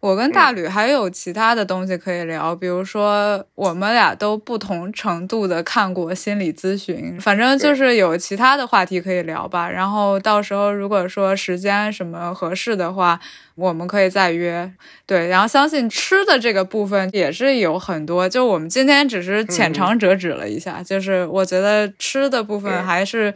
[0.00, 9.68] 我跟大吕还有其他的东西可以聊，比如说我们俩都不同程度的看过心理咨询，反正就是有其他的话题可以聊吧。
[9.68, 13.18] 然后到时候如果说时间什么合适的话，
[13.56, 14.72] 我们可以再约。
[15.04, 23.34] 对，然后相信吃的这个部分也是有很多，就我们今天只是浅尝辄止了一下，就是我觉得吃的部分还是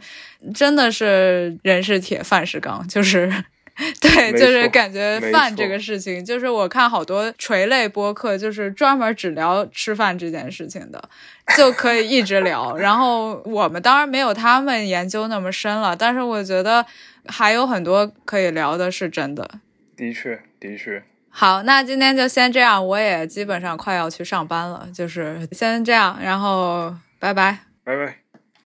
[0.55, 3.43] 真的是人是铁，饭是钢，就是。
[3.99, 11.09] 对，就是感觉饭这个事情，就是我看好多垂类播客，就是专门只聊吃饭这件事情的，
[11.57, 12.77] 就可以一直聊。
[12.77, 16.85] 然后我们当然没有他们研究那么深了，但是我觉得
[17.27, 19.49] 还有很多可以聊的，是真的。
[19.97, 21.03] 的确，的确。
[21.29, 28.22] 好，那今天就先这样，我也基本上快要去上班了，就是先这样，然后拜拜，拜拜。